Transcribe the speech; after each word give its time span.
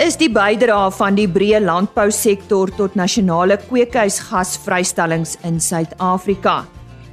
is 0.00 0.14
die 0.16 0.30
bydrae 0.32 0.88
van 0.96 1.16
die 1.18 1.26
breë 1.28 1.58
landbousektor 1.60 2.70
tot 2.78 2.94
nasionale 2.96 3.58
kweekhuisgasvrystellings 3.66 5.34
in 5.44 5.58
Suid-Afrika? 5.60 6.62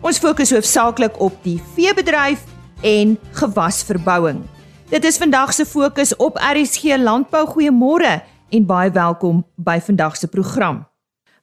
Ons 0.07 0.21
fokus 0.23 0.53
hoofsaaklik 0.55 1.17
op 1.19 1.35
die 1.43 1.57
veebedryf 1.75 2.45
en 2.87 3.17
gewasverbouing. 3.35 4.39
Dit 4.87 5.03
is 5.03 5.19
vandag 5.19 5.51
se 5.57 5.65
fokus 5.67 6.15
op 6.15 6.39
RSG 6.39 6.95
Landbou. 7.01 7.43
Goeiemôre 7.57 8.21
en 8.55 8.67
baie 8.69 8.91
welkom 8.95 9.43
by 9.59 9.81
vandag 9.83 10.15
se 10.15 10.31
program. 10.31 10.85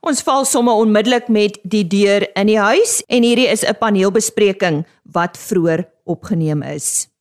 Ons 0.00 0.24
val 0.24 0.48
somme 0.48 0.72
onmiddellik 0.72 1.28
met 1.28 1.58
die 1.60 1.84
deur 1.84 2.24
in 2.40 2.48
die 2.48 2.60
huis 2.60 3.02
en 3.08 3.20
hierdie 3.22 3.50
is 3.52 3.64
'n 3.68 3.76
paneelbespreking 3.76 4.86
wat 5.12 5.36
vroeër 5.36 5.84
opgeneem 6.04 6.62
is. 6.62 7.13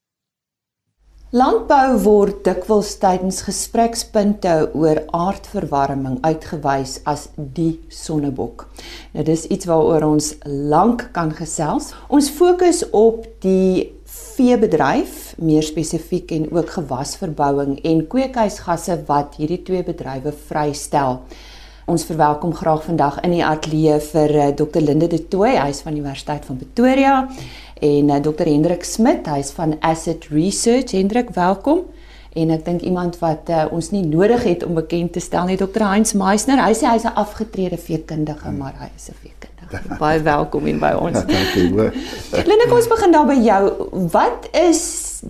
Landbou 1.33 1.95
word 2.03 2.43
dikwels 2.45 2.91
tydens 3.01 3.39
gesprekspunte 3.41 4.51
oor 4.77 4.99
aardverwarming 5.17 6.19
uitgewys 6.21 6.99
as 7.09 7.23
die 7.55 7.79
sonnebok. 7.89 8.67
Nou 9.15 9.25
dis 9.25 9.47
iets 9.49 9.65
waaroor 9.65 10.05
ons 10.11 10.27
lank 10.45 11.07
kan 11.15 11.31
gesels. 11.33 11.89
Ons 12.13 12.29
fokus 12.35 12.83
op 12.93 13.25
die 13.41 13.89
veebedryf, 14.05 15.33
meer 15.41 15.65
spesifiek 15.65 16.35
en 16.38 16.45
ook 16.53 16.69
gewasverbouing 16.75 17.79
en 17.81 18.05
kweekhuisgasse 18.13 18.99
wat 19.09 19.39
hierdie 19.41 19.63
twee 19.65 19.81
bedrywe 19.89 20.35
vrystel. 20.52 21.23
Ons 21.89 22.05
verwelkom 22.07 22.53
graag 22.55 22.85
vandag 22.85 23.17
in 23.25 23.33
die 23.39 23.43
ateljee 23.43 23.97
vir 24.13 24.38
eh, 24.38 24.52
Dr 24.55 24.85
Linde 24.85 25.09
de 25.11 25.19
Tooy, 25.27 25.57
hy 25.57 25.71
is 25.73 25.81
van 25.83 25.97
die 25.97 26.05
Universiteit 26.05 26.45
van 26.47 26.61
Pretoria 26.61 27.15
en 27.83 28.09
uh, 28.09 28.15
eh, 28.15 28.21
Dr 28.23 28.47
Hendrik 28.47 28.83
Smit, 28.87 29.27
hy's 29.27 29.52
van 29.52 29.75
Asset 29.83 30.30
Research. 30.31 30.95
Hendrik, 30.95 31.33
welkom. 31.35 31.83
En 32.33 32.49
ek 32.55 32.63
dink 32.66 32.81
iemand 32.88 33.19
wat 33.21 33.49
uh, 33.53 33.66
ons 33.75 33.91
nie 33.94 34.05
nodig 34.08 34.45
het 34.47 34.63
om 34.66 34.73
bekend 34.77 35.13
te 35.13 35.21
stel 35.21 35.52
nie, 35.52 35.58
Dr 35.59 35.83
Heinz 35.85 36.16
Meisner. 36.17 36.61
Hy 36.63 36.73
sê 36.77 36.89
hy's 36.89 37.05
'n 37.05 37.13
afgetrede 37.19 37.77
veekundige, 37.77 38.52
maar 38.52 38.73
hy 38.80 38.89
is 38.95 39.09
'n 39.11 39.19
veekundige. 39.19 39.99
Baie 40.03 40.21
welkom 40.21 40.66
in 40.67 40.80
by 40.80 40.93
ons. 40.97 41.19
Dankie 41.35 41.69
hoor. 41.69 41.93
Lene, 42.31 42.66
kom 42.69 42.80
ons 42.80 42.89
begin 42.89 43.11
daar 43.11 43.27
by 43.30 43.38
jou. 43.38 43.61
Wat 44.15 44.49
is 44.53 44.81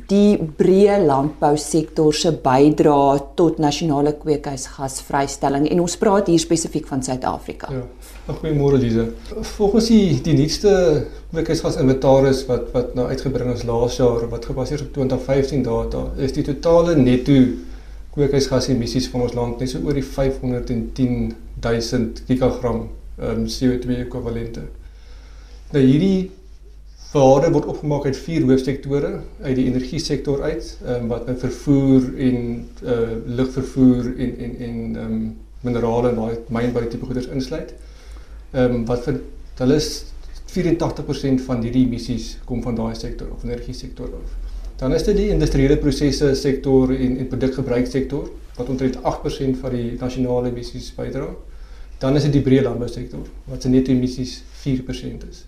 die 0.07 0.37
breë 0.37 1.01
landbousektor 1.03 2.13
se 2.13 2.31
bydrae 2.31 3.19
tot 3.35 3.59
nasionale 3.59 4.13
kweekhuisgasvrystelling 4.13 5.67
en 5.69 5.83
ons 5.83 5.97
praat 5.97 6.27
hier 6.27 6.39
spesifiek 6.39 6.87
van 6.87 7.03
Suid-Afrika? 7.03 7.73
Ja. 7.73 7.83
Goeiemôre 8.23 8.77
Lize. 8.77 9.09
Volgens 9.41 9.89
die 9.91 10.21
die 10.23 10.33
nuutste 10.37 10.71
kweekhuisgasinventaris 11.33 12.45
wat 12.47 12.69
wat 12.71 12.93
nou 12.95 13.09
uitgebring 13.09 13.49
is 13.51 13.65
laas 13.67 13.97
jaar 13.99 14.23
wat 14.31 14.47
gebaseer 14.47 14.85
op 14.85 14.93
2015 14.95 15.65
data, 15.65 16.05
is 16.15 16.31
die 16.31 16.45
totale 16.47 16.95
netto 16.95 17.35
kweekhuisgasemissies 18.15 19.09
van 19.11 19.25
ons 19.27 19.35
land 19.35 19.59
net 19.59 19.73
so 19.73 19.83
oor 19.83 19.99
die 19.99 20.05
510 20.07 21.35
000 21.67 22.23
gigagram 22.29 22.85
um, 23.19 23.43
CO2 23.43 23.99
ekwivalente. 24.05 24.65
Nou 25.75 25.83
hierdie 25.83 26.31
waarde 27.11 27.51
word 27.51 27.67
opgemaak 27.75 28.07
uit 28.07 28.23
vier 28.23 28.47
hoofsektore 28.47 29.17
uit 29.43 29.55
die 29.59 29.67
energie 29.67 29.99
sektor 29.99 30.47
uit 30.47 30.77
um, 30.87 31.11
wat 31.11 31.27
in 31.27 31.43
vervoer 31.43 32.11
en 32.31 32.43
uh, 32.87 32.99
lugvervoer 33.27 34.13
en 34.15 34.37
en 34.47 34.59
en 34.69 34.83
um, 35.07 35.23
minerale 35.67 36.15
en 36.15 36.21
daai 36.23 36.37
mynbou 36.47 36.87
tipe 36.87 37.03
goederes 37.03 37.33
insluit 37.35 37.75
ehm 38.53 38.73
um, 38.79 38.85
wat 38.85 39.05
vir 39.07 39.19
hulle 39.57 39.75
is 39.75 39.91
84% 40.53 41.41
van 41.47 41.61
hierdie 41.65 41.85
emissies 41.87 42.37
kom 42.45 42.61
van 42.61 42.75
daai 42.77 42.95
sektor 42.95 43.31
of 43.33 43.43
energie 43.43 43.73
sektor 43.73 44.11
af. 44.13 44.35
Dan 44.77 44.93
is 44.93 45.05
dit 45.07 45.17
die 45.17 45.29
industriële 45.33 45.77
prosesse 45.81 46.33
sektor 46.35 46.93
en 46.93 47.17
en 47.17 47.27
produkgebruiksektor 47.27 48.29
wat 48.57 48.69
omtrent 48.69 48.99
8% 49.01 49.57
van 49.61 49.73
die 49.73 49.95
nasionale 49.99 50.51
emissies 50.51 50.91
bydra. 50.97 51.29
Dan 51.97 52.15
is 52.15 52.27
dit 52.27 52.35
die 52.37 52.43
breë 52.45 52.65
landbou 52.67 52.89
sektor 52.89 53.25
wat 53.49 53.61
se 53.61 53.69
netto 53.69 53.91
emissies 53.91 54.41
4% 54.65 55.25
is. 55.29 55.45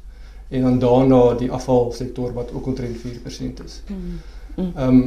En 0.50 0.62
dan 0.62 0.80
daarna 0.80 1.22
die 1.38 1.52
afvalsektor 1.52 2.34
wat 2.34 2.54
ook 2.54 2.66
omtrent 2.74 2.98
4% 2.98 3.66
is. 3.66 3.82
Mm. 3.88 4.20
Ehm 4.58 4.88
um, 4.88 5.06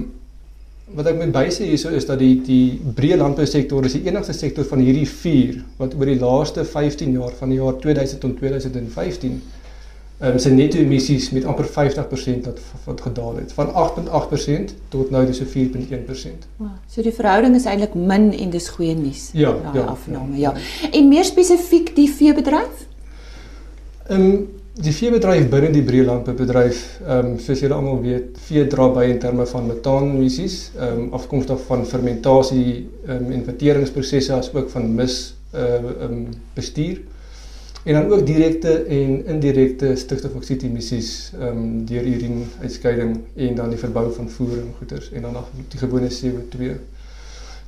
wat 0.96 1.06
ek 1.10 1.18
moet 1.20 1.32
bysê 1.34 1.68
hierso 1.68 1.92
is 1.94 2.06
dat 2.08 2.18
die 2.22 2.38
die 2.44 2.78
breë 2.96 3.18
landbousektor 3.20 3.84
is 3.84 3.96
die 3.98 4.06
enigste 4.08 4.32
sektor 4.36 4.64
van 4.68 4.80
hierdie 4.84 5.06
4 5.08 5.60
wat 5.80 5.94
oor 5.98 6.08
die 6.08 6.18
laaste 6.20 6.64
15 6.64 7.12
jaar 7.18 7.34
van 7.38 7.52
die 7.52 7.60
jaar 7.60 7.76
2000 7.82 8.20
tot 8.24 8.36
2015 8.40 9.38
ehm 10.18 10.32
um, 10.34 10.38
sy 10.42 10.50
netto 10.50 10.80
emissies 10.82 11.28
met 11.30 11.44
amper 11.46 11.68
50% 11.70 12.48
wat 12.48 12.62
wat 12.86 13.02
gedaal 13.06 13.36
het 13.38 13.52
van 13.54 13.68
8.8% 13.70 14.72
tot 14.90 15.12
nou 15.14 15.20
dis 15.26 15.38
so 15.38 15.46
4.1%. 15.46 16.48
Wow, 16.58 16.72
so 16.90 17.04
die 17.06 17.14
verhouding 17.14 17.54
is 17.54 17.68
eintlik 17.70 17.94
min 17.94 18.32
en 18.34 18.50
dis 18.50 18.66
goeie 18.74 18.96
nuus. 18.98 19.28
Ja, 19.32 19.54
ja, 19.74 19.84
afname, 19.92 20.34
ja. 20.40 20.50
ja. 20.56 20.90
En 20.90 21.08
meer 21.08 21.28
spesifiek 21.28 21.94
die 21.94 22.08
veebedryf? 22.10 22.86
Ehm 24.08 24.24
um, 24.30 24.46
die 24.78 24.92
veebedryf 24.94 25.48
binne 25.50 25.72
die 25.74 25.82
breë 25.82 26.04
landboubedryf, 26.06 26.82
ehm 27.02 27.32
um, 27.32 27.38
soos 27.42 27.62
julle 27.64 27.74
almal 27.74 27.98
weet, 28.02 28.36
vee 28.46 28.66
dra 28.70 28.86
by 28.94 29.08
in 29.10 29.18
terme 29.22 29.46
van 29.50 29.66
metaanemissies, 29.66 30.58
ehm 30.76 31.00
um, 31.02 31.08
afkomstig 31.18 31.64
van 31.66 31.84
fermentasie 31.86 32.68
ehm 33.06 33.24
um, 33.24 33.32
en 33.34 33.46
verteringsprosesse 33.48 34.36
as 34.36 34.52
ook 34.54 34.70
van 34.74 34.90
mis 34.94 35.18
uh 35.54 35.62
ehm 35.64 36.04
um, 36.08 36.20
bestuur. 36.54 37.00
En 37.84 37.94
dan 37.94 38.12
ook 38.12 38.26
direkte 38.26 38.72
en 38.84 39.26
indirekte 39.26 39.94
stikstofoksied 39.96 40.62
emissies 40.62 41.32
ehm 41.38 41.58
um, 41.58 41.84
deur 41.86 42.06
urine 42.06 42.46
uitskeiding 42.62 43.18
en 43.34 43.54
dan 43.54 43.74
die 43.74 43.78
verbou 43.78 44.12
van 44.14 44.30
voer 44.30 44.58
en 44.62 44.72
goeder 44.78 45.10
en 45.12 45.22
dan 45.22 45.32
nog 45.32 45.50
die 45.68 45.78
gewone 45.78 46.10
CO2. 46.20 46.78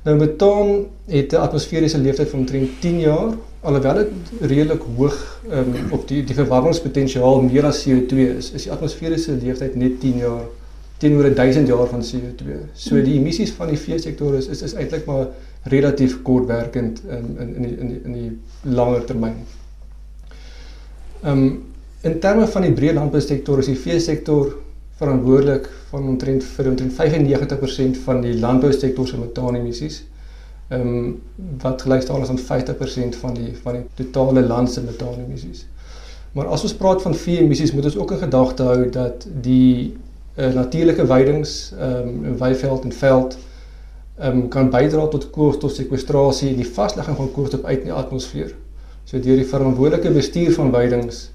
Nou 0.03 0.17
metaan 0.17 0.85
het 1.05 1.31
'n 1.31 1.35
atmosferiese 1.35 1.97
lewensduur 1.97 2.29
van 2.29 2.39
omtrent 2.39 2.81
10 2.81 2.99
jaar, 2.99 3.33
alhoewel 3.61 3.99
dit 4.01 4.31
redelik 4.41 4.81
hoog 4.97 5.17
um, 5.51 5.75
op 5.93 6.07
die 6.09 6.23
die 6.25 6.35
verwarmingspotensiaal 6.37 7.43
meer 7.45 7.67
as 7.69 7.83
CO2 7.85 8.25
is, 8.37 8.51
is 8.57 8.65
die 8.65 8.73
atmosferiese 8.73 9.37
lewensduur 9.37 9.77
net 9.77 9.99
10 10.01 10.17
jaar 10.23 10.47
teenoor 11.01 11.33
1000 11.33 11.67
jaar 11.67 11.87
van 11.89 12.03
CO2. 12.05 12.57
So 12.77 13.01
die 13.01 13.17
emissies 13.17 13.53
van 13.57 13.71
die 13.73 13.79
veesektor 13.81 14.35
is 14.37 14.47
is, 14.53 14.61
is 14.61 14.75
eintlik 14.77 15.07
maar 15.09 15.27
relatief 15.73 16.19
kortwerkend 16.25 17.01
in 17.09 17.27
in 17.39 17.55
in 17.55 17.63
die 17.67 17.75
in 17.77 17.87
die, 17.87 17.99
in 18.03 18.17
die 18.19 18.75
langer 18.77 19.05
termyn. 19.05 19.37
Ehm 21.23 21.37
um, 21.37 21.51
in 22.01 22.19
terme 22.19 22.47
van 22.49 22.63
die 22.65 22.73
breë 22.73 22.95
landbousektor 22.97 23.59
is 23.61 23.67
die 23.69 23.77
veesektor 23.77 24.55
verantwoordelik 24.97 25.67
van 25.91 26.07
omtrent 26.09 26.43
vir 26.55 26.69
omtrent 26.69 26.95
95% 26.97 27.99
van 28.05 28.21
die 28.25 28.33
landbousektor 28.39 29.07
se 29.07 29.19
metaanemissies. 29.21 30.01
Ehm 30.71 30.87
um, 30.87 31.21
wat 31.59 31.81
gelyk 31.81 32.01
staan 32.01 32.27
aan 32.27 32.39
50% 32.39 33.17
van 33.19 33.33
die 33.33 33.51
van 33.63 33.73
die 33.73 34.05
totale 34.05 34.41
land 34.41 34.71
se 34.71 34.81
metaanemissies. 34.81 35.65
Maar 36.31 36.47
as 36.47 36.61
ons 36.63 36.75
praat 36.79 37.01
van 37.01 37.15
vee 37.15 37.41
emissies, 37.43 37.73
moet 37.75 37.85
ons 37.89 37.97
ook 37.97 38.11
in 38.11 38.21
gedagte 38.21 38.63
hou 38.63 38.89
dat 38.89 39.25
die 39.43 39.97
uh, 40.37 40.53
natuurlike 40.53 41.05
weidings 41.05 41.73
ehm 41.79 42.07
um, 42.25 42.37
weiveld 42.37 42.83
en 42.83 42.91
veld 42.91 43.37
ehm 44.17 44.37
um, 44.37 44.47
kan 44.47 44.69
bydra 44.69 45.07
tot 45.07 45.29
koolstofsekwestrasie 45.29 46.49
en 46.49 46.61
die 46.61 46.71
vaslegging 46.79 47.17
van 47.17 47.31
koolstof 47.31 47.63
uit 47.63 47.77
in 47.79 47.89
die 47.91 47.99
atmosfeer. 48.03 48.55
So 49.03 49.19
deur 49.19 49.35
die 49.43 49.47
verantwoordelike 49.47 50.11
bestuur 50.11 50.53
van 50.53 50.71
weidings 50.71 51.31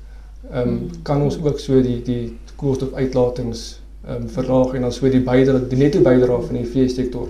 ehm 0.50 0.68
um, 0.68 0.90
kan 1.02 1.22
ons 1.22 1.36
ook 1.42 1.60
so 1.60 1.82
die 1.82 2.00
die 2.02 2.38
koolstofuitlatings 2.56 3.66
ehm 4.06 4.22
um, 4.22 4.28
verlaag 4.38 4.74
en 4.74 4.88
dan 4.88 4.92
so 4.92 5.10
die 5.10 5.24
bydra 5.28 5.58
die 5.58 5.84
netto 5.84 6.00
bydra 6.00 6.40
van 6.40 6.62
die 6.62 6.66
veesektor 6.72 7.28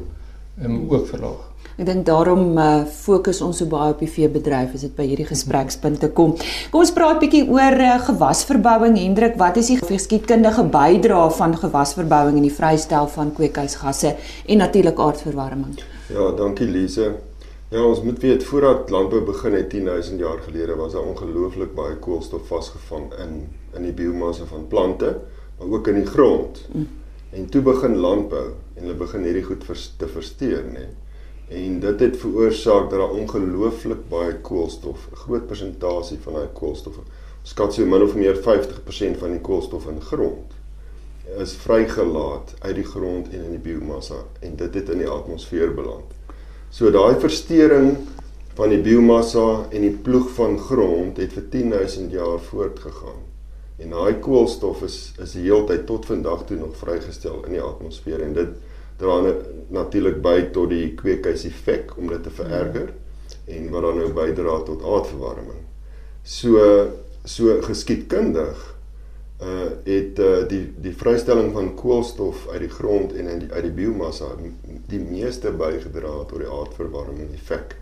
ehm 0.62 0.70
um, 0.70 0.90
ook 0.90 1.10
verlaag. 1.10 1.55
Ek 1.76 1.84
dink 1.88 2.06
daarom 2.08 2.56
uh, 2.56 2.84
fokus 2.88 3.42
ons 3.44 3.58
so 3.60 3.68
baie 3.68 3.92
op 3.92 4.00
die 4.00 4.08
veebedryf 4.08 4.74
as 4.78 4.86
dit 4.86 4.94
by 4.96 5.04
hierdie 5.10 5.28
gesprekspunte 5.28 6.08
kom. 6.16 6.32
Kom 6.72 6.80
ons 6.80 6.94
praat 6.96 7.20
bietjie 7.20 7.44
oor 7.52 7.76
uh, 7.84 7.98
gewasverbouing. 8.06 8.96
Hendrik, 9.02 9.36
wat 9.40 9.60
is 9.60 9.72
die 9.74 9.78
geskiedkundige 9.82 10.64
bydrae 10.72 11.28
van 11.36 11.56
gewasverbouing 11.60 12.40
in 12.40 12.48
die 12.48 12.54
vrystel 12.54 13.10
van 13.12 13.34
kweekhuisgasse 13.36 14.16
en 14.46 14.62
natuurlik 14.64 15.00
aardverwarming? 15.02 15.76
Ja, 16.08 16.30
dankie 16.38 16.68
Lise. 16.70 17.14
Ja, 17.68 17.82
ons 17.82 18.02
moet 18.06 18.22
weet 18.22 18.44
voordat 18.46 18.90
landbou 18.94 19.24
begin 19.26 19.56
het 19.58 19.70
10000 19.70 20.20
jaar 20.22 20.38
gelede 20.38 20.76
was 20.78 20.92
daar 20.92 21.02
ongelooflik 21.02 21.74
baie 21.74 21.96
koolstof 21.98 22.46
vasgevang 22.46 23.10
in 23.24 23.40
in 23.76 23.84
die 23.84 23.92
biomassa 23.92 24.44
van 24.48 24.66
plante, 24.68 25.10
maar 25.58 25.68
ook 25.68 25.88
in 25.88 25.98
die 26.00 26.06
grond. 26.06 26.62
Mm. 26.72 26.86
En 27.30 27.48
toe 27.50 27.62
begin 27.62 27.96
landbou 27.96 28.46
en 28.74 28.86
hulle 28.86 28.94
begin 28.94 29.26
hierdie 29.26 29.44
goed 29.44 29.64
vers, 29.64 29.90
te 29.98 30.08
versteur, 30.08 30.62
nê. 30.72 30.86
En 31.48 31.80
dit 31.80 32.00
het 32.00 32.16
veroorsaak 32.16 32.90
dat 32.90 32.98
daar 32.98 33.10
ongelooflik 33.10 34.08
baie 34.08 34.34
koolstof, 34.34 35.08
'n 35.12 35.16
groot 35.16 35.46
persentasie 35.46 36.18
van 36.22 36.32
daai 36.32 36.48
koolstof, 36.52 36.94
skat 37.42 37.74
so 37.74 37.86
min 37.86 38.02
of 38.02 38.14
meer 38.14 38.36
50% 38.36 39.18
van 39.18 39.30
die 39.30 39.40
koolstof 39.40 39.86
in 39.86 40.00
grond 40.00 40.54
is 41.38 41.52
vrygelaat 41.52 42.54
uit 42.58 42.74
die 42.74 42.84
grond 42.84 43.28
en 43.32 43.44
in 43.44 43.50
die 43.56 43.62
biomassa 43.62 44.22
en 44.40 44.56
dit 44.56 44.74
het 44.74 44.88
in 44.94 45.02
die 45.02 45.08
atmosfeer 45.10 45.74
beland. 45.74 46.12
So 46.70 46.90
daai 46.90 47.18
versteuring 47.20 47.96
van 48.56 48.72
die 48.72 48.80
biomassa 48.80 49.66
en 49.70 49.84
die 49.84 49.96
ploeg 50.06 50.30
van 50.36 50.58
grond 50.58 51.18
het 51.20 51.34
vir 51.36 51.48
10000 51.50 52.14
jaar 52.14 52.38
voortgegaan. 52.50 53.24
En 53.76 53.92
daai 53.92 54.18
koolstof 54.24 54.82
is 54.86 55.12
is 55.22 55.34
die 55.36 55.48
heeltyd 55.48 55.86
tot 55.86 56.06
vandag 56.08 56.46
toe 56.48 56.56
nog 56.56 56.76
vrygestel 56.80 57.42
in 57.44 57.58
die 57.58 57.64
atmosfeer 57.64 58.22
en 58.24 58.32
dit 58.38 58.54
dra 59.00 59.16
natuurlik 59.68 60.20
by 60.24 60.36
tot 60.54 60.70
die 60.72 60.94
kweekhuiseffek 60.98 61.96
om 61.98 62.08
dit 62.12 62.22
te 62.22 62.32
vererger 62.32 62.92
en 63.46 63.68
wat 63.70 63.82
dan 63.86 64.00
nou 64.00 64.12
bydra 64.14 64.60
tot 64.66 64.84
aardverwarming. 64.84 65.60
So 66.22 66.62
so 67.26 67.60
geskiedkundig 67.62 68.72
uh 69.42 69.70
het 69.84 70.18
uh, 70.18 70.46
die 70.48 70.62
die 70.80 70.94
vrystelling 70.96 71.50
van 71.52 71.74
koolstof 71.76 72.46
uit 72.48 72.60
die 72.64 72.72
grond 72.72 73.12
en 73.12 73.26
in 73.28 73.42
die 73.42 73.50
uit 73.52 73.66
die 73.66 73.74
biomassa 73.82 74.30
die 74.88 75.00
meeste 75.00 75.52
bygedra 75.52 76.14
tot 76.30 76.40
die 76.40 76.48
aardverwarming 76.48 77.34
effek. 77.34 77.76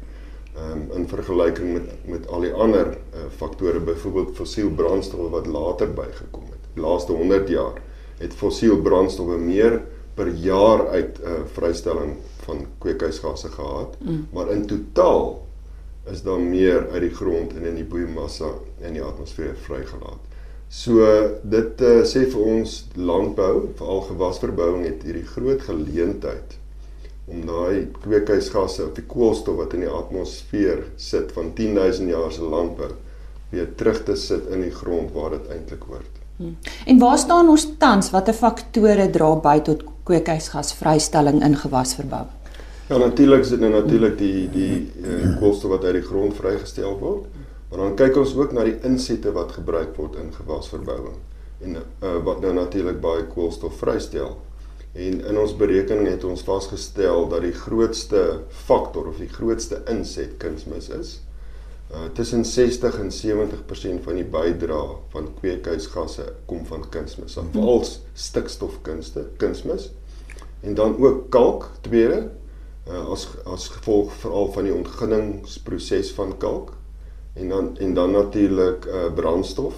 Um 0.59 0.89
in 0.97 1.07
vergelyking 1.09 1.73
met 1.77 2.09
met 2.11 2.27
al 2.27 2.49
die 2.49 2.53
ander 2.53 2.97
uh, 2.97 3.29
faktore 3.37 3.81
byvoorbeeld 3.81 4.35
fossiel 4.37 4.71
brandstowwe 4.71 5.31
wat 5.31 5.47
later 5.47 5.95
bygekom 5.95 6.51
het. 6.51 6.67
Die 6.75 6.83
laaste 6.83 7.13
100 7.13 7.49
jaar 7.49 7.79
het 8.19 8.35
fossiel 8.35 8.81
brandstowwe 8.83 9.39
meer 9.39 9.81
per 10.15 10.31
jaar 10.43 10.87
uit 10.95 11.19
uh 11.23 11.41
vrystelling 11.57 12.17
van 12.45 12.67
kweekhuisgasse 12.79 13.49
gehad, 13.49 13.97
mm. 14.01 14.27
maar 14.33 14.51
in 14.53 14.67
totaal 14.67 15.47
is 16.13 16.23
daar 16.23 16.41
meer 16.41 16.91
uit 16.93 17.01
die 17.01 17.15
grond 17.15 17.55
en 17.57 17.65
in 17.65 17.79
die 17.81 17.89
biomassa 17.89 18.51
en 18.81 18.93
die 18.93 19.03
atmosfeer 19.03 19.55
vrygelaat. 19.65 20.21
So 20.69 21.07
dit 21.43 21.81
uh, 21.87 22.03
sê 22.09 22.25
vir 22.33 22.45
ons 22.57 22.75
landbou, 22.99 23.71
veral 23.79 24.03
gewasverbouing 24.09 24.85
het 24.89 25.05
hierdie 25.07 25.27
groot 25.29 25.63
geleentheid 25.65 26.59
om 27.31 27.45
daai 27.49 27.87
kweekhuisgasse 28.03 28.83
of 28.85 28.93
die 28.99 29.07
koolstof 29.09 29.57
wat 29.63 29.77
in 29.77 29.87
die 29.87 29.93
atmosfeer 29.93 30.83
sit 31.01 31.33
van 31.33 31.55
10000 31.57 32.11
jaar 32.13 32.33
se 32.35 32.45
landbou 32.45 32.91
weer 33.55 33.71
terug 33.79 34.03
te 34.05 34.17
sit 34.19 34.51
in 34.53 34.67
die 34.67 34.75
grond 34.75 35.15
waar 35.15 35.39
dit 35.39 35.49
eintlik 35.55 35.87
hoort. 35.89 36.21
Hmm. 36.37 36.57
En 36.91 36.99
waar 36.99 37.19
staan 37.19 37.49
ons 37.49 37.69
tans? 37.79 38.11
Watter 38.11 38.35
faktore 38.35 39.07
dra 39.15 39.31
by 39.41 39.61
tot 39.65 39.85
kweekhuisgasvrystelling 40.05 41.43
in 41.45 41.57
gewasverbouing? 41.57 42.33
Ja, 42.89 42.99
natuurlik 42.99 43.41
is 43.47 43.55
dit 43.55 43.61
nou 43.61 43.73
natuurlik 43.73 44.19
die 44.21 44.49
die 44.53 44.93
uh, 45.01 45.37
koolstof 45.41 45.71
wat 45.71 45.85
uit 45.89 46.01
die 46.03 46.09
grond 46.09 46.37
vrygestel 46.37 46.99
word. 47.01 47.29
Maar 47.71 47.79
dan 47.79 47.95
kyk 47.99 48.19
ons 48.21 48.35
ook 48.37 48.53
na 48.53 48.65
die 48.69 48.77
insette 48.87 49.33
wat 49.35 49.57
gebruik 49.57 49.97
word 49.97 50.19
in 50.21 50.29
gewasverbouing 50.37 51.17
en 51.65 51.79
uh, 51.81 52.11
wat 52.27 52.43
nou 52.45 52.53
natuurlik 52.55 53.01
baie 53.01 53.25
koolstof 53.33 53.79
vrystel. 53.81 54.37
En 54.95 55.17
in 55.27 55.39
ons 55.39 55.57
berekening 55.59 56.07
het 56.13 56.25
ons 56.29 56.45
vasgestel 56.47 57.25
dat 57.33 57.43
die 57.43 57.55
grootste 57.57 58.21
faktor 58.67 59.09
of 59.11 59.19
die 59.19 59.31
grootste 59.33 59.81
inset 59.91 60.37
kunsmis 60.39 60.91
is. 60.95 61.17
Uh 61.95 62.09
tussen 62.13 62.45
60 62.45 62.99
en 62.99 63.11
70% 63.11 64.03
van 64.03 64.15
die 64.19 64.25
bydrae 64.27 64.97
van 65.13 65.29
kweekhuisgasse 65.39 66.25
kom 66.51 66.65
van 66.67 66.89
kunsmis, 66.91 67.37
veral 67.53 67.85
stikstofkunste, 68.15 69.29
kunsmis. 69.37 69.93
En 70.61 70.75
dan 70.75 70.97
ook 70.99 71.31
kalk 71.31 71.71
tweede 71.87 72.31
uh 72.89 73.05
as 73.15 73.29
as 73.45 73.69
gevolg 73.69 74.13
veral 74.25 74.51
van 74.53 74.67
die 74.67 74.75
ontginningsproses 74.75 76.11
van 76.19 76.35
kalk 76.39 76.75
en 77.35 77.49
dan 77.49 77.79
en 77.79 77.95
dan 77.95 78.11
natuurlik 78.11 78.85
uh, 78.85 79.13
brandstof 79.15 79.75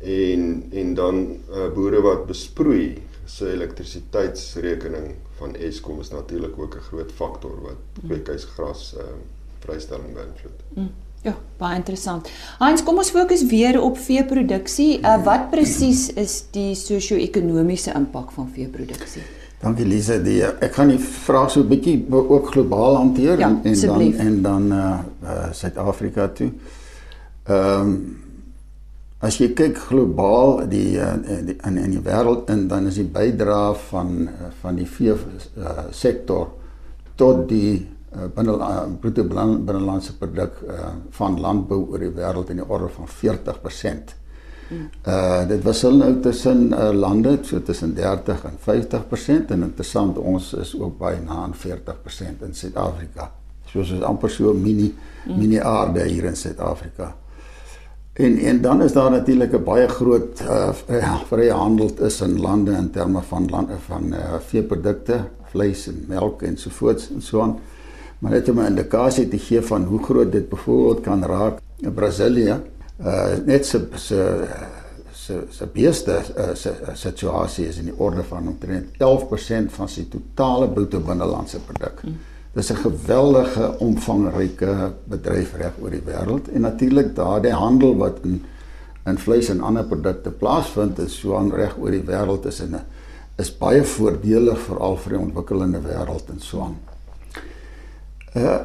en 0.00 0.66
en 0.70 0.94
dan 0.94 1.20
uh, 1.50 1.68
boere 1.74 2.00
wat 2.00 2.26
besproei 2.26 3.02
se 3.24 3.52
elektrisiteitsrekening 3.52 5.14
van 5.38 5.54
Eskom 5.54 6.00
is 6.00 6.10
natuurlik 6.10 6.58
ook 6.58 6.74
'n 6.76 6.88
groot 6.90 7.12
faktor 7.12 7.60
wat 7.60 7.80
mm. 8.02 8.08
kweekhuisgras 8.08 8.94
uh, 8.98 9.02
vrystelling 9.58 10.14
beïnvloed. 10.14 10.60
Mm. 10.74 10.90
Ja, 11.22 11.36
baie 11.58 11.76
interessant. 11.78 12.26
Hans, 12.58 12.82
kom 12.82 12.98
ons 12.98 13.12
fokus 13.14 13.44
weer 13.46 13.78
op 13.78 13.98
veeproduksie. 14.02 14.96
Uh, 14.98 15.20
wat 15.22 15.52
presies 15.52 16.08
is 16.18 16.40
die 16.54 16.72
sosio-ekonomiese 16.78 17.94
impak 17.94 18.32
van 18.34 18.48
veeproduksie? 18.50 19.22
Dankie 19.62 19.86
Lise. 19.86 20.16
Die 20.24 20.40
ek 20.42 20.74
gaan 20.74 20.90
die 20.90 20.98
vraag 20.98 21.52
so 21.54 21.62
'n 21.62 21.70
bietjie 21.70 21.94
ook 22.10 22.50
globaal 22.50 22.96
hanteer 22.96 23.38
ja, 23.38 23.48
en, 23.48 23.62
en 23.62 23.86
dan 23.86 24.02
en 24.26 24.42
dan 24.42 24.72
uh 24.72 25.52
Suid-Afrika 25.52 26.24
uh, 26.24 26.34
toe. 26.34 26.50
Ehm 27.46 27.80
um, 27.80 28.18
as 29.22 29.38
jy 29.38 29.52
kyk 29.54 29.78
globaal 29.78 30.66
die 30.66 30.98
uh, 30.98 31.14
die 31.22 31.54
in 31.62 31.78
in 31.78 31.90
die 31.94 32.02
wêreld 32.02 32.50
in 32.50 32.66
dan 32.68 32.86
is 32.90 32.98
die 32.98 33.06
bydrae 33.06 33.74
van 33.90 34.26
uh, 34.26 34.50
van 34.60 34.74
die 34.74 34.86
vee 34.86 35.14
uh, 35.14 35.86
sektor 35.90 36.50
tot 37.14 37.48
die 37.48 37.74
uh, 37.78 38.01
binne 38.34 38.56
uh, 38.56 38.82
bruto 39.00 39.24
binnelandse 39.24 40.16
produk 40.18 40.58
uh, 40.68 40.88
van 41.10 41.40
landbou 41.40 41.86
oor 41.90 41.98
die 41.98 42.10
wêreld 42.12 42.50
in 42.50 42.60
die 42.60 42.68
orde 42.68 42.88
van 42.88 43.08
40%. 43.08 44.18
Uh 44.72 45.48
dit 45.48 45.64
wissel 45.64 45.96
nou 46.00 46.12
tussen 46.24 46.70
uh, 46.72 46.90
lande 46.96 47.38
so 47.44 47.60
tussen 47.62 47.94
30 47.94 48.44
en 48.48 48.58
50% 48.66 49.50
en 49.52 49.64
interessant 49.68 50.18
ons 50.18 50.52
is 50.54 50.74
ook 50.78 50.98
baie 50.98 51.20
na 51.20 51.42
aan 51.44 51.54
40% 51.54 52.44
in 52.46 52.54
Suid-Afrika. 52.54 53.30
Soos 53.68 53.90
is 53.92 54.04
amper 54.04 54.30
so 54.30 54.52
mini 54.54 54.94
mini 55.26 55.58
aarde 55.58 56.06
hier 56.08 56.24
in 56.30 56.36
Suid-Afrika. 56.36 57.14
En 58.12 58.38
en 58.38 58.60
dan 58.60 58.82
is 58.82 58.92
daar 58.92 59.10
natuurlik 59.10 59.52
'n 59.52 59.64
baie 59.64 59.88
groot 59.88 60.40
uh 60.40 60.72
ja, 60.88 61.18
vrye 61.26 61.52
handel 61.52 61.94
tussen 61.94 62.40
lande 62.40 62.72
in 62.72 62.90
terme 62.90 63.22
van 63.22 63.48
lande 63.50 63.78
van 63.86 64.04
uh, 64.12 64.18
veeprodukte, 64.38 65.24
vleis 65.50 65.86
en 65.86 66.04
melk 66.08 66.42
en 66.42 66.56
so 66.56 66.70
voort 66.70 67.10
en 67.14 67.22
so 67.22 67.40
aan. 67.40 67.58
Maar 68.22 68.30
net 68.30 68.48
om 68.48 68.58
'n 68.60 68.66
indikasie 68.66 69.28
te 69.28 69.38
gee 69.38 69.60
van 69.60 69.84
hoe 69.84 70.02
groot 70.02 70.32
dit 70.32 70.48
byvoorbeeld 70.48 71.00
kan 71.00 71.24
raak 71.24 71.58
in 71.80 71.94
Brasilië 71.94 72.60
uh 73.04 73.34
net 73.44 73.66
se 73.66 73.88
se 73.94 74.44
se 75.12 75.42
se 75.48 75.66
beeste 75.66 76.20
uh, 76.38 76.54
se 76.54 76.72
situasie 76.92 77.66
is 77.66 77.78
in 77.78 77.84
die 77.84 77.98
orde 77.98 78.22
van 78.22 78.48
omtrent 78.48 78.86
11% 78.98 79.74
van 79.74 79.88
sy 79.88 80.06
totale 80.10 80.68
bruto 80.68 81.00
binnelandse 81.00 81.58
produk. 81.66 82.02
Mm. 82.02 82.16
Dis 82.52 82.70
'n 82.70 82.76
geweldige 82.76 83.78
omvangryke 83.78 84.92
bedryf 85.04 85.54
reg 85.56 85.72
oor 85.82 85.90
die 85.90 86.04
wêreld 86.06 86.52
en 86.52 86.60
natuurlik 86.60 87.14
daardie 87.14 87.52
handel 87.52 87.96
wat 87.96 88.18
in 88.22 88.42
in 89.06 89.18
vleis 89.18 89.48
en 89.48 89.60
ander 89.60 89.84
produkte 89.84 90.30
plaasvind 90.30 90.98
is 90.98 91.18
so 91.18 91.36
aan 91.36 91.50
reg 91.50 91.74
oor 91.78 91.90
die 91.90 92.06
wêreld 92.06 92.46
is 92.46 92.62
'n 92.62 92.76
is 93.38 93.58
baie 93.58 93.84
voordelig 93.84 94.58
veral 94.58 94.96
vir 94.96 95.12
die 95.12 95.22
ontwikkelende 95.26 95.80
wêreld 95.80 96.30
en 96.30 96.40
so 96.40 96.60
aan. 96.60 96.91
Uh 98.34 98.60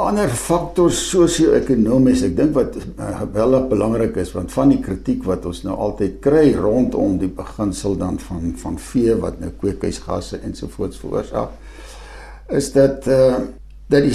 ander 0.00 0.30
faktors 0.32 0.98
sosio-ekonomies 1.10 2.22
ek 2.24 2.34
dink 2.38 2.54
wat 2.56 2.76
uh, 2.78 3.22
wel 3.34 3.56
belangrik 3.68 4.16
is 4.22 4.32
want 4.32 4.52
van 4.54 4.72
die 4.72 4.80
kritiek 4.82 5.24
wat 5.28 5.46
ons 5.50 5.62
nou 5.66 5.76
altyd 5.76 6.18
kry 6.24 6.46
rondom 6.56 7.18
die 7.20 7.30
beginsel 7.40 7.98
dan 8.00 8.18
van 8.22 8.54
van 8.62 8.78
vee 8.80 9.16
wat 9.20 9.40
nou 9.42 9.50
kweekhuisgasse 9.60 10.40
ensovoorts 10.46 11.00
veroorsaak 11.02 12.54
is 12.60 12.70
dat 12.72 13.08
uh, 13.10 13.40
dat 13.90 14.06
die, 14.06 14.14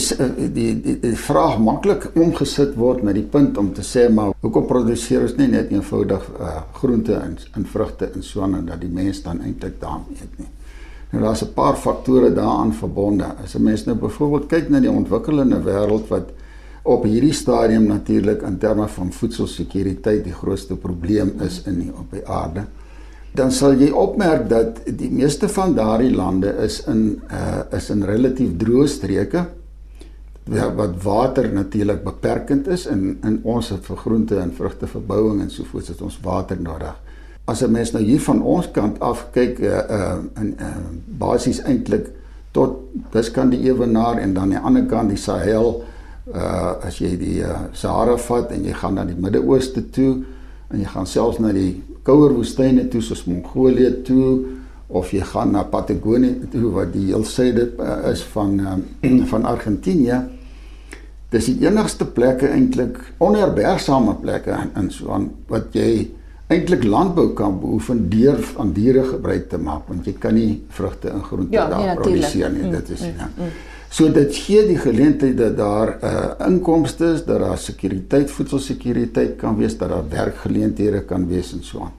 die 0.55 0.73
die 0.81 0.95
die 1.03 1.15
vraag 1.19 1.59
maklik 1.59 2.09
omgesit 2.15 2.77
word 2.79 3.03
na 3.03 3.13
die 3.15 3.27
punt 3.27 3.59
om 3.61 3.73
te 3.75 3.83
sê 3.85 4.07
maar 4.09 4.33
hoekom 4.41 4.67
produseer 4.69 5.27
ons 5.27 5.37
nie 5.37 5.51
net 5.51 5.73
eenvoudig 5.75 6.29
uh, 6.39 6.61
groente 6.79 7.17
en, 7.19 7.37
en 7.59 7.67
vrugte 7.75 8.09
en 8.13 8.23
so 8.23 8.45
aan 8.47 8.61
en 8.61 8.69
dat 8.71 8.81
die 8.81 8.91
mense 8.91 9.23
dan 9.27 9.43
eintlik 9.43 9.77
daarmee 9.83 10.23
eet 10.23 10.39
nie 10.39 10.51
Nou 11.15 11.23
daar's 11.23 11.43
'n 11.43 11.53
paar 11.53 11.75
faktore 11.75 12.33
daaraan 12.33 12.73
verbonde. 12.73 13.25
As 13.43 13.55
'n 13.55 13.63
mens 13.63 13.85
nou 13.85 13.97
byvoorbeeld 13.97 14.45
kyk 14.45 14.69
na 14.69 14.79
die 14.79 14.91
ontwikkelende 14.91 15.61
wêreld 15.63 16.07
wat 16.07 16.29
op 16.83 17.03
hierdie 17.03 17.33
stadium 17.33 17.85
natuurlik 17.85 18.41
in 18.41 18.57
terme 18.57 18.87
van 18.87 19.11
voedselsekuriteit 19.11 20.23
die 20.23 20.33
grootste 20.33 20.75
probleem 20.75 21.33
is 21.41 21.61
in 21.65 21.79
die, 21.79 21.91
op 21.99 22.11
die 22.11 22.27
aarde, 22.27 22.65
dan 23.31 23.51
sal 23.51 23.73
jy 23.73 23.89
opmerk 23.89 24.49
dat 24.49 24.81
die 24.85 25.11
meeste 25.11 25.49
van 25.49 25.73
daardie 25.75 26.15
lande 26.15 26.55
is 26.63 26.83
in 26.87 27.21
uh 27.31 27.77
is 27.77 27.89
in 27.89 28.03
relatief 28.03 28.57
droë 28.57 28.87
streke 28.87 29.45
wat 30.75 31.03
water 31.03 31.53
natuurlik 31.53 32.03
beperkend 32.03 32.67
is 32.67 32.85
en 32.85 33.17
in 33.23 33.39
ons 33.43 33.69
het 33.69 33.85
vir 33.85 33.97
groente 33.97 34.37
en 34.39 34.53
vrugte 34.53 34.87
verbouing 34.87 35.41
en 35.41 35.49
sovoorts 35.49 35.87
het 35.87 36.01
ons 36.01 36.19
water 36.21 36.61
nodig 36.61 36.95
as 37.45 37.61
'n 37.61 37.71
mens 37.71 37.91
nou 37.91 38.03
hier 38.03 38.21
van 38.21 38.41
ons 38.41 38.71
kant 38.71 38.99
af 38.99 39.27
kyk 39.31 39.59
uh 39.59 39.81
uh 39.97 40.17
in 40.41 40.55
uh, 40.59 40.65
basies 41.05 41.61
eintlik 41.61 42.09
tot 42.51 42.79
dis 43.11 43.31
kan 43.31 43.49
die 43.49 43.63
ewenaar 43.69 44.17
en 44.17 44.33
dan 44.33 44.43
aan 44.43 44.49
die 44.49 44.59
ander 44.59 44.85
kant 44.85 45.09
die 45.09 45.17
Sahel 45.17 45.83
uh 46.33 46.73
as 46.81 46.97
jy 46.97 47.17
die 47.17 47.41
uh, 47.41 47.69
Sahara 47.73 48.17
vat 48.17 48.51
en 48.51 48.65
jy 48.65 48.73
gaan 48.73 48.93
na 48.93 49.05
die 49.05 49.17
Midde-Ooste 49.17 49.89
toe 49.89 50.23
en 50.71 50.79
jy 50.79 50.89
gaan 50.89 51.05
selfs 51.05 51.39
na 51.39 51.51
die 51.53 51.83
kouer 52.03 52.33
woestyne 52.33 52.87
toe 52.89 53.01
soos 53.01 53.25
Mongolië 53.25 54.01
toe 54.03 54.45
of 54.87 55.11
jy 55.13 55.21
gaan 55.25 55.51
na 55.51 55.63
Patagonië 55.63 56.49
toe 56.51 56.71
wat 56.73 56.93
die 56.93 57.07
heel 57.09 57.23
suide 57.25 57.71
uh, 57.79 58.11
is 58.11 58.23
van 58.33 58.59
uh, 58.59 58.75
van 59.31 59.45
Argentinië. 59.45 60.19
Dis 61.33 61.49
die 61.49 61.65
enigste 61.65 62.05
plekke 62.05 62.49
eintlik 62.53 62.99
onherbergsame 63.17 64.13
plekke 64.21 64.57
in 64.77 64.91
so 64.93 65.11
aan 65.13 65.31
wat 65.49 65.73
jy 65.73 66.07
eintlik 66.47 66.83
landbou 66.83 67.31
kan 67.33 67.59
beoefen 67.59 68.09
deur 68.09 68.41
aan 68.61 68.73
diere 68.73 69.03
gebruik 69.03 69.49
te 69.49 69.57
maak 69.57 69.87
want 69.89 70.05
jy 70.05 70.13
kan 70.19 70.35
nie 70.37 70.61
vrugte 70.69 71.09
en 71.09 71.23
groente 71.23 71.57
ja, 71.57 71.69
daar 71.69 71.87
nee, 71.87 71.95
produseer 71.95 72.51
nie 72.53 72.69
dit 72.69 72.89
is 72.89 73.01
mm, 73.01 73.15
ja. 73.17 73.29
Mm, 73.31 73.43
mm. 73.43 73.73
So 73.95 74.09
dit 74.11 74.33
gee 74.35 74.65
die 74.67 74.79
geleentheid 74.81 75.37
dat 75.37 75.53
daar 75.57 75.89
'n 76.01 76.05
uh, 76.05 76.47
inkomste 76.47 77.05
is, 77.13 77.23
dat 77.25 77.39
daar 77.39 77.57
sekuriteit, 77.57 78.31
voedselsekuriteit 78.31 79.35
kan 79.37 79.55
wees, 79.55 79.77
dat 79.77 79.89
daar 79.89 80.09
werkgeleenthede 80.09 81.01
kan 81.01 81.27
wees 81.27 81.53
en 81.53 81.63
so 81.63 81.79
aan. 81.79 81.93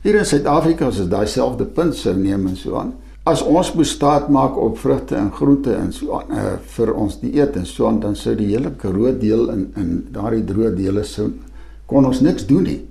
Hier 0.00 0.14
in 0.14 0.26
Suid-Afrika 0.26 0.86
as 0.86 0.98
ons 0.98 1.08
daai 1.08 1.26
selfde 1.26 1.64
punt 1.64 1.96
sou 1.96 2.16
neem 2.16 2.46
en 2.46 2.56
so 2.56 2.76
aan, 2.76 2.92
as 3.22 3.42
ons 3.42 3.72
bestaat 3.72 4.28
maak 4.28 4.56
op 4.56 4.78
vrugte 4.78 5.14
en 5.16 5.32
groente 5.32 5.72
en 5.74 5.92
so 5.92 6.20
uh, 6.30 6.42
vir 6.76 6.92
ons 6.94 7.20
dieet 7.20 7.56
en 7.56 7.66
so 7.66 7.98
dan 7.98 8.16
sou 8.16 8.34
die 8.36 8.50
hele 8.52 8.70
Karoo 8.76 9.18
deel 9.18 9.48
in 9.50 9.72
in 9.76 10.06
daardie 10.12 10.44
droë 10.44 10.74
dele 10.76 11.04
sou 11.04 11.30
kon 11.86 12.04
ons 12.04 12.20
niks 12.20 12.46
doen 12.46 12.62
nie. 12.62 12.82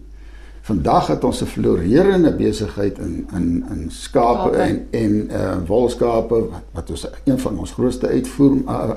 Vandag 0.63 1.08
het 1.08 1.24
ons 1.24 1.41
'n 1.41 1.46
floreerende 1.46 2.32
besigheid 2.36 2.98
in 2.98 3.27
in 3.36 3.65
in 3.70 3.91
skape 3.91 4.48
okay. 4.48 4.70
en 4.70 4.88
en 4.91 5.29
uh 5.32 5.58
wolskape 5.67 6.39
wat 6.50 6.63
wat 6.72 6.89
ons 6.89 7.08
een 7.24 7.39
van 7.39 7.58
ons 7.58 7.72
grootste 7.72 8.08
uitvoer 8.08 8.55
uh, 8.55 8.91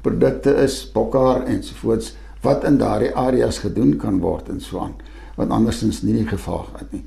produkte 0.00 0.54
is, 0.54 0.90
bokhaar 0.92 1.42
ensovoorts 1.44 2.14
wat 2.40 2.64
in 2.64 2.78
daardie 2.78 3.14
areas 3.14 3.58
gedoen 3.58 3.96
kan 3.96 4.20
word 4.20 4.48
en 4.48 4.60
so 4.60 4.78
aan 4.78 4.94
wat 5.34 5.48
andersins 5.48 6.02
nie 6.02 6.14
die 6.14 6.26
geval 6.26 6.66
het 6.76 6.92
nie. 6.92 7.04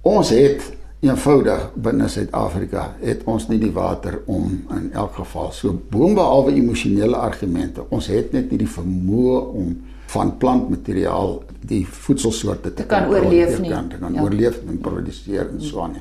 Ons 0.00 0.30
het 0.30 0.72
eenvoudig 1.00 1.70
binne 1.74 2.08
Suid-Afrika 2.08 2.94
het 3.00 3.24
ons 3.24 3.48
nie 3.48 3.58
die 3.58 3.72
water 3.72 4.20
om 4.24 4.62
in 4.70 4.92
elk 4.92 5.14
geval 5.14 5.52
so 5.52 5.74
boonbehalwe 5.90 6.54
emosionele 6.54 7.16
argumente. 7.16 7.84
Ons 7.88 8.06
het 8.06 8.32
net 8.32 8.50
nie 8.50 8.58
die 8.58 8.70
vermoë 8.78 9.40
om 9.52 9.76
van 10.12 10.36
plantmateriaal 10.38 11.42
die 11.66 11.82
voedselsoorte 11.86 12.70
te, 12.70 12.82
te 12.82 12.86
kan, 12.86 13.08
kan 13.08 13.14
oorleef 13.14 13.58
nie. 13.60 13.70
Kan, 13.70 13.90
kan 14.00 14.14
ja. 14.14 14.22
oorleef 14.22 14.60
en 14.68 14.78
produseer 14.82 15.48
en 15.50 15.62
so 15.62 15.82
aan. 15.82 15.96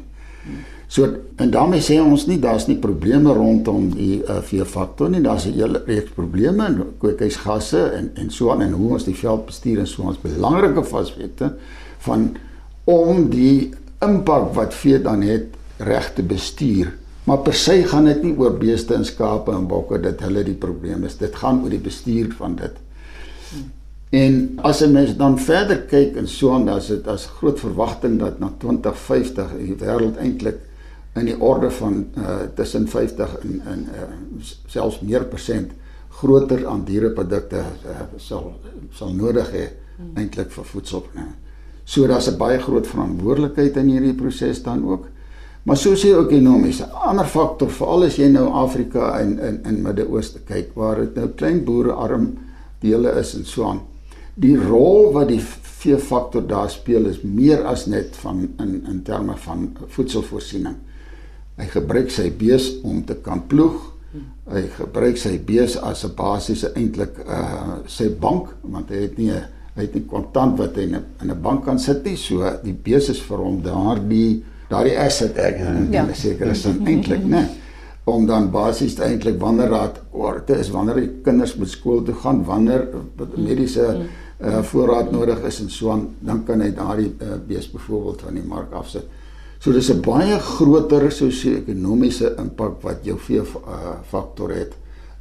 So 0.87 1.07
en 1.41 1.49
daarmee 1.49 1.81
sê 1.81 1.97
ons 2.01 2.27
nie 2.29 2.37
daar's 2.39 2.67
nie 2.69 2.77
probleme 2.77 3.33
rondom 3.33 3.87
die 3.95 4.19
uh, 4.21 4.37
veefaktor 4.45 5.09
nie. 5.09 5.21
Daar's 5.25 5.47
'n 5.47 5.57
hele 5.57 5.81
reeks 5.87 6.13
probleme 6.13 6.65
en 6.65 6.83
kweekhuisgasse 6.99 7.81
en 7.97 8.11
en 8.13 8.29
so 8.29 8.51
aan 8.51 8.61
en 8.61 8.71
hoe 8.71 8.91
ons 8.91 9.03
die 9.03 9.15
veld 9.15 9.45
bestuur 9.45 9.79
en 9.79 9.87
so 9.87 10.03
ons 10.03 10.21
belangrike 10.21 10.85
aspekte 10.95 11.53
van 11.97 12.35
om 12.83 13.29
die 13.29 13.73
impak 14.01 14.53
wat 14.53 14.73
vee 14.73 15.01
dan 15.01 15.21
het 15.21 15.45
reg 15.77 16.13
te 16.13 16.23
bestuur. 16.23 16.93
Maar 17.23 17.37
per 17.37 17.53
se 17.53 17.83
gaan 17.83 18.05
dit 18.05 18.23
nie 18.23 18.37
oor 18.37 18.53
beeste 18.57 18.93
en 18.93 19.05
skape 19.05 19.51
en 19.51 19.67
bokke 19.67 19.99
dat 19.99 20.19
hulle 20.19 20.43
die 20.43 20.53
probleem 20.53 21.03
is. 21.03 21.17
Dit 21.17 21.35
gaan 21.35 21.63
oor 21.63 21.69
die 21.69 21.81
bestuur 21.81 22.33
van 22.37 22.55
dit. 22.55 22.77
En 24.15 24.59
as 24.61 24.79
'n 24.81 24.91
mens 24.91 25.15
dan 25.17 25.39
verder 25.39 25.81
kyk 25.91 26.15
en 26.15 26.27
so 26.27 26.53
aan, 26.53 26.65
dan 26.65 26.77
is 26.77 26.87
dit 26.87 27.07
as 27.07 27.25
groot 27.25 27.59
verwagting 27.59 28.19
dat 28.19 28.39
na 28.39 28.51
2050 28.57 29.51
die 29.57 29.75
wêreld 29.75 30.17
eintlik 30.17 30.59
in 31.15 31.25
die 31.25 31.39
orde 31.39 31.71
van 31.71 32.05
uh, 32.17 32.35
tussen 32.55 32.87
50 32.87 33.37
en 33.39 33.61
en 33.65 33.87
uh, 33.95 34.43
selfs 34.67 34.99
meer 34.99 35.25
persent 35.25 35.71
groter 36.09 36.67
aan 36.67 36.83
diereprodukte 36.83 37.63
uh, 37.63 38.05
sal 38.17 38.53
sal 38.91 39.13
nodig 39.13 39.51
hê 39.51 39.65
eintlik 40.15 40.51
vir 40.51 40.65
voedsel. 40.65 41.03
So 41.83 42.07
daar's 42.07 42.27
'n 42.27 42.37
baie 42.37 42.59
groot 42.59 42.87
verantwoordelikheid 42.87 43.77
in 43.77 43.89
hierdie 43.89 44.13
proses 44.13 44.63
dan 44.63 44.85
ook. 44.85 45.07
Maar 45.63 45.77
so 45.77 45.95
sê 45.95 46.13
ook 46.13 46.31
ekonomies. 46.31 46.79
'n 46.81 46.91
Ander 46.91 47.25
faktor 47.25 47.69
veral 47.69 48.03
as 48.03 48.15
jy 48.15 48.27
nou 48.27 48.47
Afrika 48.47 49.19
en 49.19 49.39
in 49.39 49.59
in 49.65 49.81
Midde-Ooste 49.81 50.39
kyk 50.39 50.71
waar 50.75 50.95
dit 50.95 51.15
nou 51.15 51.27
klein 51.27 51.63
boere 51.63 51.91
arm 51.91 52.37
dele 52.79 53.09
is 53.19 53.35
en 53.35 53.45
so 53.45 53.63
aan. 53.63 53.81
Die 54.35 54.55
rol 54.59 55.13
wat 55.15 55.29
die 55.31 55.39
veefaktor 55.39 56.43
daar 56.47 56.69
speel 56.69 57.07
is 57.07 57.21
meer 57.23 57.63
as 57.69 57.85
net 57.87 58.17
van 58.19 58.43
in 58.59 58.81
in 58.91 59.01
terme 59.07 59.37
van 59.45 59.69
voedselvoorsiening. 59.95 60.75
Hy 61.55 61.67
gebruik 61.71 62.11
sy 62.11 62.27
bees 62.35 62.73
om 62.83 63.03
te 63.07 63.15
kan 63.23 63.45
ploeg. 63.47 63.77
Hy 64.51 64.65
gebruik 64.75 65.17
sy 65.19 65.37
bees 65.39 65.77
as 65.77 66.03
'n 66.03 66.15
basiese 66.15 66.73
eintlik 66.75 67.19
uh 67.23 67.79
sy 67.87 68.09
bank 68.09 68.51
want 68.63 68.89
hy 68.89 69.07
het 69.07 69.17
nie 69.17 69.31
'n 69.31 69.45
hy 69.75 69.81
het 69.81 69.95
nie 69.95 70.05
kontant 70.07 70.59
wat 70.59 70.75
hy 70.75 70.83
in 70.83 70.95
'n 70.95 71.05
in 71.21 71.31
'n 71.31 71.41
bank 71.41 71.65
kan 71.65 71.79
sit 71.79 72.03
nie. 72.03 72.17
So 72.17 72.43
die 72.63 72.73
bees 72.73 73.09
is 73.09 73.21
vir 73.21 73.37
hom 73.37 73.61
daardie 73.61 74.43
daardie 74.69 74.97
asset 74.99 75.37
ek 75.37 75.59
in 75.59 75.87
'n 75.87 75.93
ja. 75.93 76.13
sekere 76.13 76.55
sin 76.55 76.85
eintlik, 76.87 77.23
né? 77.23 77.47
Om 78.05 78.25
dan 78.25 78.51
basies 78.51 78.99
eintlik 78.99 79.39
wanneer 79.39 79.69
raad 79.69 80.01
oorte 80.11 80.59
is 80.59 80.69
wanneer 80.69 80.95
die 80.95 81.21
kinders 81.23 81.55
moet 81.55 81.69
skool 81.69 82.03
toe 82.03 82.13
gaan, 82.13 82.43
wanneer 82.45 82.87
mediese 83.35 84.05
uh, 84.39 84.61
voorraad 84.63 85.11
nodig 85.11 85.43
is 85.47 85.59
en 85.59 85.69
so 85.69 85.91
aan, 85.91 86.07
dan 86.19 86.43
kan 86.43 86.61
hy 86.61 86.71
daardie 86.75 87.11
uh, 87.19 87.35
bees 87.47 87.67
byvoorbeeld 87.71 88.21
van 88.27 88.39
die 88.39 88.47
mark 88.47 88.73
afsit. 88.73 89.05
So 89.59 89.71
dis 89.71 89.89
'n 89.89 90.01
baie 90.01 90.39
groter 90.39 91.11
sosio-ekonomiese 91.11 92.35
impak 92.37 92.81
wat 92.81 93.05
jou 93.05 93.17
vee 93.17 93.41
uh, 93.41 93.95
faktor 94.09 94.51
het 94.51 94.73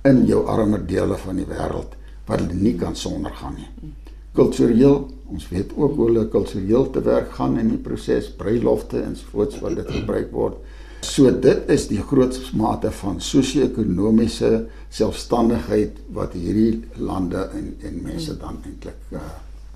in 0.04 0.26
jou 0.26 0.46
armer 0.46 0.86
dele 0.86 1.16
van 1.16 1.36
die 1.36 1.46
wêreld 1.48 1.94
wat 2.26 2.40
hulle 2.40 2.54
nie 2.54 2.74
kan 2.76 2.96
sonder 2.96 3.32
gaan 3.32 3.54
nie. 3.54 3.92
Kultureel, 4.34 5.08
ons 5.30 5.48
weet 5.48 5.72
ook 5.76 5.96
hoe 5.96 6.06
hulle 6.06 6.28
kultureel 6.28 6.90
te 6.90 7.00
werk 7.00 7.32
gaan 7.32 7.58
in 7.58 7.68
die 7.68 7.78
proses, 7.78 8.30
bruilofte 8.36 9.00
ensovoorts 9.00 9.60
wat 9.60 9.76
dit 9.76 9.90
gebruik 9.90 10.32
word. 10.32 10.56
So 11.00 11.30
dit 11.30 11.68
is 11.68 11.86
die 11.88 12.00
grootste 12.00 12.56
mate 12.56 12.90
van 12.90 13.20
sosio-ekonomiese 13.20 14.66
selfstandigheid 14.94 15.98
wat 16.14 16.36
hierdie 16.38 16.84
lande 17.02 17.48
en 17.52 17.72
en 17.82 17.98
mense 18.02 18.36
dan 18.38 18.60
eintlik 18.62 19.10
uh, 19.10 19.22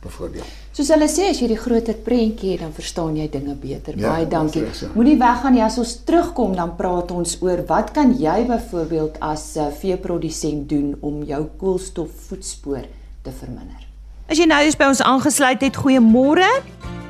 bevoordeel. 0.02 0.46
Soos 0.76 0.92
hulle 0.94 1.08
sê 1.10 1.30
as 1.32 1.40
jy 1.42 1.48
die 1.50 1.58
groter 1.58 1.96
prentjie 2.06 2.52
het 2.52 2.62
dan 2.62 2.75
verstaan 2.76 3.16
jy 3.18 3.26
dinge 3.32 3.56
beter. 3.58 3.98
Ja, 3.98 4.12
Baie 4.12 4.28
dankie. 4.30 4.62
Moenie 4.94 5.16
weggaan 5.18 5.56
nie 5.56 5.64
as 5.66 5.78
ons 5.82 5.96
terugkom 6.06 6.54
dan 6.58 6.76
praat 6.78 7.10
ons 7.14 7.34
oor 7.42 7.64
wat 7.70 7.90
kan 7.96 8.14
jy 8.18 8.44
byvoorbeeld 8.46 9.18
as 9.18 9.56
'n 9.56 9.66
uh, 9.66 9.72
veeprodusent 9.80 10.68
doen 10.68 10.94
om 11.00 11.25
jou 11.25 11.42
koolstofvoetspoor 11.58 12.87
te 13.22 13.32
verminder. 13.40 13.82
As 14.28 14.38
jy 14.38 14.46
nou 14.46 14.62
eens 14.62 14.76
by 14.76 14.84
ons 14.84 15.02
aangesluit 15.02 15.60
het, 15.60 15.76
goeiemôre. 15.76 16.48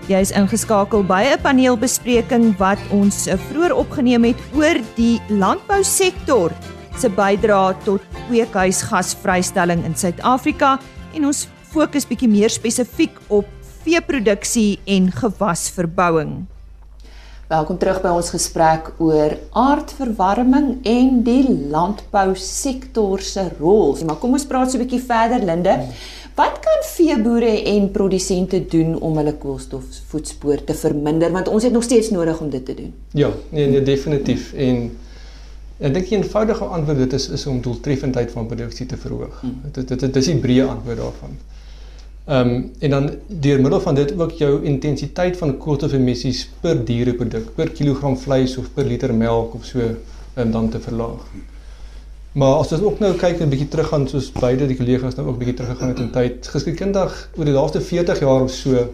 Jy 0.09 0.21
is 0.25 0.33
ingeskakel 0.33 1.05
by 1.05 1.23
'n 1.37 1.43
paneelbespreking 1.43 2.57
wat 2.57 2.79
ons 2.91 3.27
uh, 3.27 3.37
vroeër 3.37 3.75
opgeneem 3.75 4.25
het 4.25 4.41
oor 4.57 4.81
die 4.97 5.21
landbousektor 5.29 6.53
se 6.99 7.09
bydrae 7.15 7.77
tot 7.85 8.03
kweekhuisgasvrystelling 8.27 9.85
in 9.87 9.95
Suid-Afrika 9.95 10.79
en 11.15 11.29
ons 11.31 11.45
fokus 11.71 12.07
bietjie 12.09 12.31
meer 12.31 12.51
spesifiek 12.51 13.15
op 13.31 13.47
veeproduksie 13.85 14.81
en 14.91 15.11
gewasverbouing. 15.15 16.33
Welkom 17.49 17.79
terug 17.81 18.03
by 18.03 18.11
ons 18.13 18.33
gesprek 18.35 18.91
oor 19.01 19.37
aardverwarming 19.57 20.83
en 20.91 21.23
die 21.25 21.47
landbousektor 21.71 23.23
se 23.25 23.47
rol. 23.61 23.95
Maar 24.05 24.19
kom 24.21 24.35
ons 24.37 24.45
praat 24.51 24.73
so 24.73 24.77
'n 24.77 24.83
bietjie 24.85 25.01
verder 25.01 25.41
Linde. 25.41 25.79
Wat 26.35 26.59
kan 26.61 26.83
veeboere 26.83 27.65
en 27.65 27.91
produsente 27.91 28.61
doen 28.67 29.01
om 29.01 29.17
hulle 29.17 29.33
koolstofvoetspoor 29.33 30.65
te 30.65 30.75
verminder 30.75 31.33
want 31.33 31.49
ons 31.49 31.63
het 31.63 31.73
nog 31.73 31.83
steeds 31.83 32.11
nodig 32.11 32.41
om 32.41 32.51
dit 32.51 32.65
te 32.65 32.75
doen? 32.75 32.93
Ja, 33.13 33.31
nee 33.51 33.67
nee 33.67 33.83
definitief 33.83 34.53
en 34.53 34.99
ek 35.79 35.95
dink 35.95 36.09
die 36.09 36.17
eenvoudige 36.19 36.65
antwoord 36.65 36.99
dit 36.99 37.13
is 37.13 37.29
is 37.37 37.47
om 37.47 37.61
doeltreffendheid 37.63 38.31
van 38.35 38.47
produksie 38.47 38.87
te 38.87 38.97
verhoog. 38.97 39.41
Hmm. 39.41 39.61
Dit 39.73 39.89
dit 39.89 40.01
dit 40.01 40.17
is 40.17 40.31
die 40.33 40.39
breë 40.43 40.67
antwoord 40.67 41.01
daarvan. 41.05 41.39
Ehm 42.29 42.49
um, 42.49 42.71
en 42.79 42.91
dan 42.91 43.11
deur 43.27 43.61
middel 43.61 43.81
van 43.81 43.95
dit 43.95 44.11
ook 44.21 44.33
jou 44.37 44.65
intensiteit 44.65 45.37
van 45.37 45.57
koolstofemissies 45.57 46.49
per 46.61 46.85
diereproduk, 46.85 47.55
per 47.55 47.71
kilogram 47.71 48.19
vleis 48.19 48.57
of 48.57 48.73
per 48.75 48.85
liter 48.85 49.15
melk 49.15 49.55
of 49.55 49.65
so 49.65 49.81
um, 49.81 50.51
dan 50.51 50.69
te 50.69 50.81
verlaag. 50.81 51.25
Maar 52.33 52.55
as 52.61 52.73
ons 52.73 52.83
ook 52.83 52.99
nou 52.99 53.15
kyk 53.17 53.41
'n 53.41 53.49
bietjie 53.49 53.69
teruggaan 53.69 54.09
soos 54.09 54.33
beide 54.33 54.67
die 54.67 54.77
kollegas 54.77 55.15
nou 55.15 55.29
ook 55.29 55.39
bietjie 55.39 55.57
teruggegaan 55.57 55.89
het 55.89 55.99
in 55.99 56.11
tyd, 56.11 56.47
geskiedenis 56.47 57.29
oor 57.37 57.45
die 57.45 57.55
laaste 57.55 57.81
40 57.81 58.21
jaar 58.21 58.43
of 58.43 58.51
so 58.51 58.89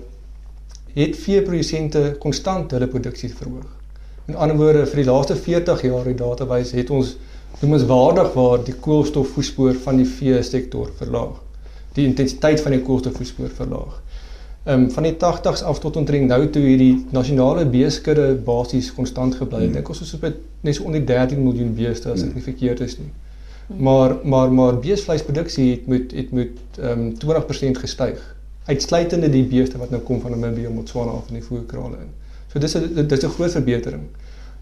het 0.94 1.16
veeprodusente 1.16 2.16
konstant 2.18 2.70
hulle 2.70 2.86
produksie 2.86 3.34
verhoog. 3.34 3.83
In 4.26 4.36
ander 4.36 4.56
woorde, 4.56 4.86
vir 4.86 5.02
die 5.02 5.10
laaste 5.10 5.36
40 5.36 5.82
jaar 5.82 6.04
die 6.04 6.18
data 6.18 6.46
wys 6.48 6.72
het 6.72 6.90
ons 6.90 7.16
noem 7.60 7.72
ons 7.76 7.88
waardig 7.88 8.32
waar 8.34 8.62
die 8.64 8.74
koolstofvoetspoor 8.74 9.74
van 9.84 10.00
die 10.00 10.08
vee 10.08 10.42
sektor 10.42 10.88
verlaag 10.98 11.44
die 11.94 12.06
intensiteit 12.08 12.62
van 12.62 12.74
die 12.74 12.82
koolstofvoetspoor 12.82 13.52
verlaag. 13.54 14.00
Ehm 14.64 14.86
um, 14.86 14.90
van 14.90 15.04
die 15.04 15.12
80s 15.20 15.62
af 15.68 15.78
tot 15.80 15.96
omtrent 16.00 16.30
nou 16.30 16.46
toe 16.50 16.62
hierdie 16.64 17.04
nasionale 17.12 17.66
beeskudde 17.68 18.30
basies 18.46 18.88
konstant 18.96 19.36
gebly. 19.36 19.60
Ek 19.60 19.66
hmm. 19.66 19.76
dink 19.78 19.90
ons 19.92 20.00
is 20.06 20.14
op 20.16 20.24
net 20.64 20.78
so 20.78 20.86
onder 20.88 21.04
13 21.04 21.42
miljoen 21.44 21.74
beeste 21.76 22.10
as 22.10 22.24
ek 22.24 22.32
nie 22.34 22.44
verkeerd 22.46 22.80
is 22.86 22.96
nie. 22.98 23.10
Maar 23.76 24.16
maar 24.24 24.52
maar 24.52 24.80
beesvleisproduksie 24.80 25.68
het 25.70 25.86
met 25.86 26.16
het 26.16 26.32
met 26.32 26.80
ehm 26.80 27.04
um, 27.10 27.36
20% 27.44 27.82
gestyg. 27.84 28.24
Uitsluitende 28.64 29.28
die 29.30 29.44
beeste 29.44 29.78
wat 29.78 29.90
nou 29.92 30.00
kom 30.02 30.20
van 30.20 30.32
Namibië, 30.32 30.72
Botswana 30.72 31.18
af 31.20 31.28
in 31.28 31.42
die 31.42 31.44
voerkrale 31.44 32.00
in. 32.00 32.12
So 32.54 32.60
dis 32.60 32.76
'n 32.76 33.06
dis 33.08 33.24
'n 33.24 33.28
groot 33.28 33.50
verbetering. 33.50 34.02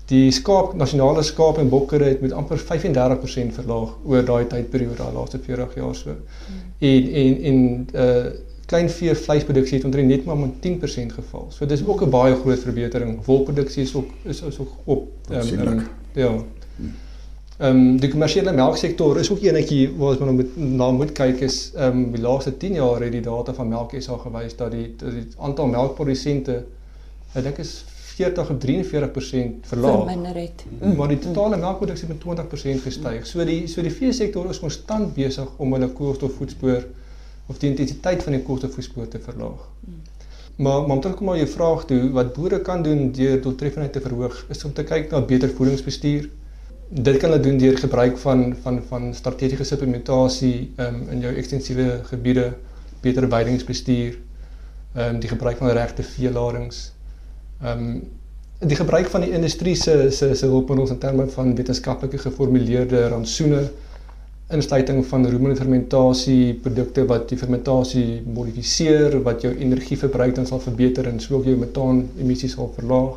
Die 0.06 0.30
skaap 0.30 0.74
nasionale 0.74 1.22
skaap 1.22 1.58
en 1.58 1.68
bokkere 1.68 2.04
het 2.04 2.20
met 2.20 2.32
amper 2.32 2.58
35% 2.58 3.52
verlaag 3.54 3.90
oor 4.04 4.24
daai 4.24 4.46
tydperiode, 4.46 4.96
daai 4.96 5.12
laaste 5.12 5.38
40 5.38 5.74
jaar 5.74 5.94
so. 5.94 6.10
Hmm. 6.10 6.62
En 6.78 7.12
en 7.12 7.42
en 7.42 7.86
uh 7.94 8.32
klein 8.66 8.90
vee 8.90 9.14
vleisproduksie 9.14 9.76
het 9.76 9.84
omtrent 9.84 10.08
net 10.08 10.24
maar 10.24 10.36
met 10.36 10.50
10% 10.60 11.12
geval. 11.12 11.46
So 11.50 11.66
dis 11.66 11.86
ook 11.86 12.02
'n 12.02 12.10
baie 12.10 12.34
groot 12.34 12.58
verbetering. 12.58 13.24
Wolproduksie 13.24 13.82
is 13.82 13.94
ook 13.94 14.10
is 14.24 14.42
is 14.42 14.58
ook 14.58 14.72
op 14.84 15.08
ehm 15.30 15.60
um, 15.60 15.68
um, 15.68 15.86
ja. 16.12 16.28
Hmm. 16.28 16.92
Ehm 17.58 17.76
um, 17.76 18.00
die 18.00 18.10
kommersiële 18.10 18.52
melksektor 18.52 19.18
is 19.18 19.30
ook 19.30 19.42
enetjie 19.42 19.90
waar 19.96 20.08
ons 20.08 20.18
nou 20.18 20.32
moet 20.32 20.56
na 20.56 20.90
moet 20.90 21.12
kyk 21.12 21.40
is 21.40 21.72
ehm 21.74 21.98
um, 21.98 22.12
die 22.12 22.22
laaste 22.22 22.56
10 22.56 22.72
jaar 22.72 23.02
het 23.02 23.12
die 23.12 23.20
data 23.20 23.54
van 23.54 23.68
Melk 23.68 23.92
SA 23.98 24.16
gewys 24.16 24.56
dat 24.56 24.70
die 24.70 24.94
dat 24.96 25.10
die 25.10 25.26
aantal 25.38 25.66
melkprodusente 25.66 26.64
ek 27.32 27.46
dink 27.48 27.58
is 27.64 27.84
40 28.12 28.50
of 28.50 28.58
43% 28.60 29.68
verlaag. 29.72 30.04
Verminder 30.04 30.34
het. 30.36 30.64
Mm. 30.78 30.96
Maar 30.96 31.08
die 31.08 31.18
totale 31.18 31.56
melkproduksie 31.56 32.08
het 32.08 32.24
met 32.24 32.46
20% 32.46 32.82
gestyg. 32.84 33.26
So 33.26 33.44
die 33.48 33.66
so 33.66 33.82
die 33.82 33.94
veesektor 33.94 34.50
is 34.50 34.60
konstant 34.60 35.14
besig 35.16 35.48
om 35.56 35.72
hulle 35.72 35.88
koolstofvoetspoor 35.96 36.84
of 37.50 37.58
die 37.58 37.70
intensiteit 37.70 38.22
van 38.22 38.36
die 38.36 38.42
koolstofvoetspoor 38.46 39.08
te 39.08 39.20
verlaag. 39.22 39.64
Mm. 39.80 40.02
Maar 40.56 40.80
maar 40.80 40.96
om 40.96 41.00
terug 41.00 41.16
kom 41.16 41.26
na 41.26 41.36
jou 41.36 41.48
vraag 41.48 41.84
toe, 41.84 42.10
wat 42.10 42.32
boere 42.36 42.60
kan 42.60 42.82
doen 42.82 43.12
deur 43.12 43.40
doeltreffendheid 43.40 43.92
te 43.92 44.00
verhoog, 44.00 44.44
is 44.48 44.64
om 44.64 44.72
te 44.72 44.84
kyk 44.84 45.10
na 45.10 45.20
beter 45.20 45.50
voedingsbestuur. 45.50 46.28
Dit 46.88 47.16
kan 47.16 47.30
hulle 47.30 47.42
doen 47.42 47.58
deur 47.58 47.78
gebruik 47.78 48.18
van 48.18 48.56
van 48.62 48.82
van 48.88 49.14
strategiese 49.14 49.64
supplementasie 49.64 50.72
um, 50.76 51.08
in 51.10 51.24
jou 51.24 51.32
ekstensiewe 51.34 52.00
gebiede, 52.04 52.52
beter 53.00 53.28
weidingsbestuur, 53.28 54.18
ehm 54.94 55.14
um, 55.14 55.20
die 55.20 55.28
gebruik 55.28 55.56
van 55.56 55.70
regte 55.70 56.02
veeladings. 56.02 56.90
Ehm 57.62 57.86
um, 57.86 58.02
die 58.62 58.76
gebruik 58.78 59.08
van 59.10 59.24
die 59.24 59.32
industrie 59.34 59.74
se 59.74 60.10
se 60.14 60.34
se 60.34 60.46
hulpmiddels 60.46 60.90
in 60.90 60.98
terme 60.98 61.26
van 61.26 61.54
wetenskaplike 61.58 62.18
geformuleerde 62.18 63.08
rantsoene 63.08 63.62
insluiting 64.54 65.00
van 65.06 65.26
rumen 65.26 65.56
fermentasie 65.56 66.54
produkte 66.62 67.04
wat 67.10 67.28
die 67.28 67.38
fermentasie 67.40 68.22
modifiseer 68.34 69.16
wat 69.26 69.42
jou 69.46 69.52
energieverbruik 69.54 70.34
dan 70.36 70.46
sal 70.46 70.60
verbeter 70.60 71.08
en 71.08 71.20
sou 71.20 71.38
ook 71.38 71.48
jou 71.50 71.56
metaan 71.58 72.02
emissies 72.20 72.56
sal 72.58 72.70
verlaag. 72.76 73.16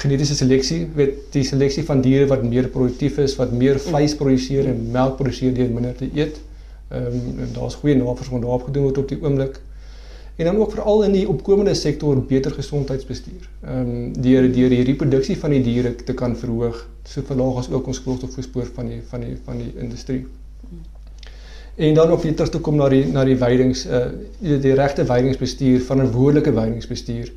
Genetiese 0.00 0.36
seleksie, 0.38 0.84
weet 0.96 1.18
die 1.34 1.44
seleksie 1.44 1.84
van 1.84 2.00
diere 2.00 2.28
wat 2.30 2.44
meer 2.46 2.68
produktief 2.72 3.18
is, 3.18 3.34
wat 3.36 3.52
meer 3.52 3.80
vleis 3.82 4.14
produseer 4.16 4.70
en 4.70 4.86
melk 4.94 5.18
produseer 5.18 5.52
deur 5.56 5.72
minder 5.74 5.96
te 5.96 6.08
eet. 6.14 6.38
Ehm 6.90 7.18
um, 7.18 7.50
daar's 7.56 7.76
goeie 7.82 7.96
navorsing 7.98 8.40
daarop 8.40 8.68
gedoen 8.70 8.88
word 8.88 9.02
op 9.02 9.10
die 9.10 9.20
oomblik 9.20 9.60
en 10.40 10.46
dan 10.46 10.56
ook 10.56 10.70
veral 10.72 11.02
in 11.04 11.12
die 11.12 11.28
opkomende 11.28 11.74
sektor 11.74 12.20
beter 12.24 12.52
gesondheidsbestuur. 12.56 13.48
Ehm 13.60 13.80
um, 13.80 14.12
deur 14.24 14.46
deur 14.52 14.72
die 14.72 14.84
reproduksie 14.88 15.36
van 15.38 15.52
die 15.52 15.60
diere 15.62 15.94
te 15.94 16.14
kan 16.16 16.36
verhoog, 16.36 16.78
so 17.04 17.22
verlaag 17.28 17.58
as 17.60 17.68
ook 17.70 17.90
ons 17.92 18.00
koolstofvoetspoor 18.06 18.70
van 18.78 18.88
die 18.88 19.02
van 19.10 19.26
die 19.26 19.36
van 19.44 19.60
die 19.60 19.74
industrie. 19.84 20.22
En 21.76 21.94
dan 21.94 22.12
of 22.12 22.24
jy 22.24 22.32
terug 22.32 22.54
toe 22.54 22.60
kom 22.60 22.80
na 22.80 22.88
die 22.88 23.04
na 23.12 23.24
die 23.28 23.36
veidings 23.36 23.84
uh 23.86 24.00
die, 24.38 24.56
die 24.64 24.74
regte 24.80 25.04
veidingsbestuur, 25.12 25.84
verantwoordelike 25.92 26.56
veidingsbestuur, 26.62 27.32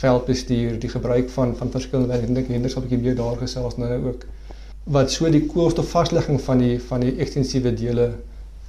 veldbestuur, 0.00 0.80
die 0.80 0.94
gebruik 0.96 1.30
van 1.36 1.56
van 1.60 1.76
verskillende. 1.76 2.16
Ek 2.16 2.34
dink 2.40 2.48
Hendrik 2.48 2.72
sal 2.72 2.82
'n 2.82 2.88
bietjie 2.88 3.04
meer 3.04 3.20
daar 3.20 3.36
gesels 3.44 3.76
nou 3.76 3.92
ook 4.08 4.24
wat 4.96 5.10
so 5.10 5.28
die 5.28 5.44
koolstofvaslegging 5.46 6.40
van 6.40 6.58
die 6.64 6.80
van 6.80 7.04
die 7.04 7.16
ekstensiewe 7.18 7.74
dele 7.74 8.12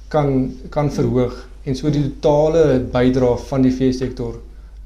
kan 0.08 0.52
kan 0.68 0.92
verhoog 0.92 1.47
en 1.64 1.76
so 1.76 1.90
die 1.90 2.12
totale 2.20 2.80
bydrae 2.92 3.36
van 3.50 3.62
die 3.62 3.72
veesektor 3.72 4.34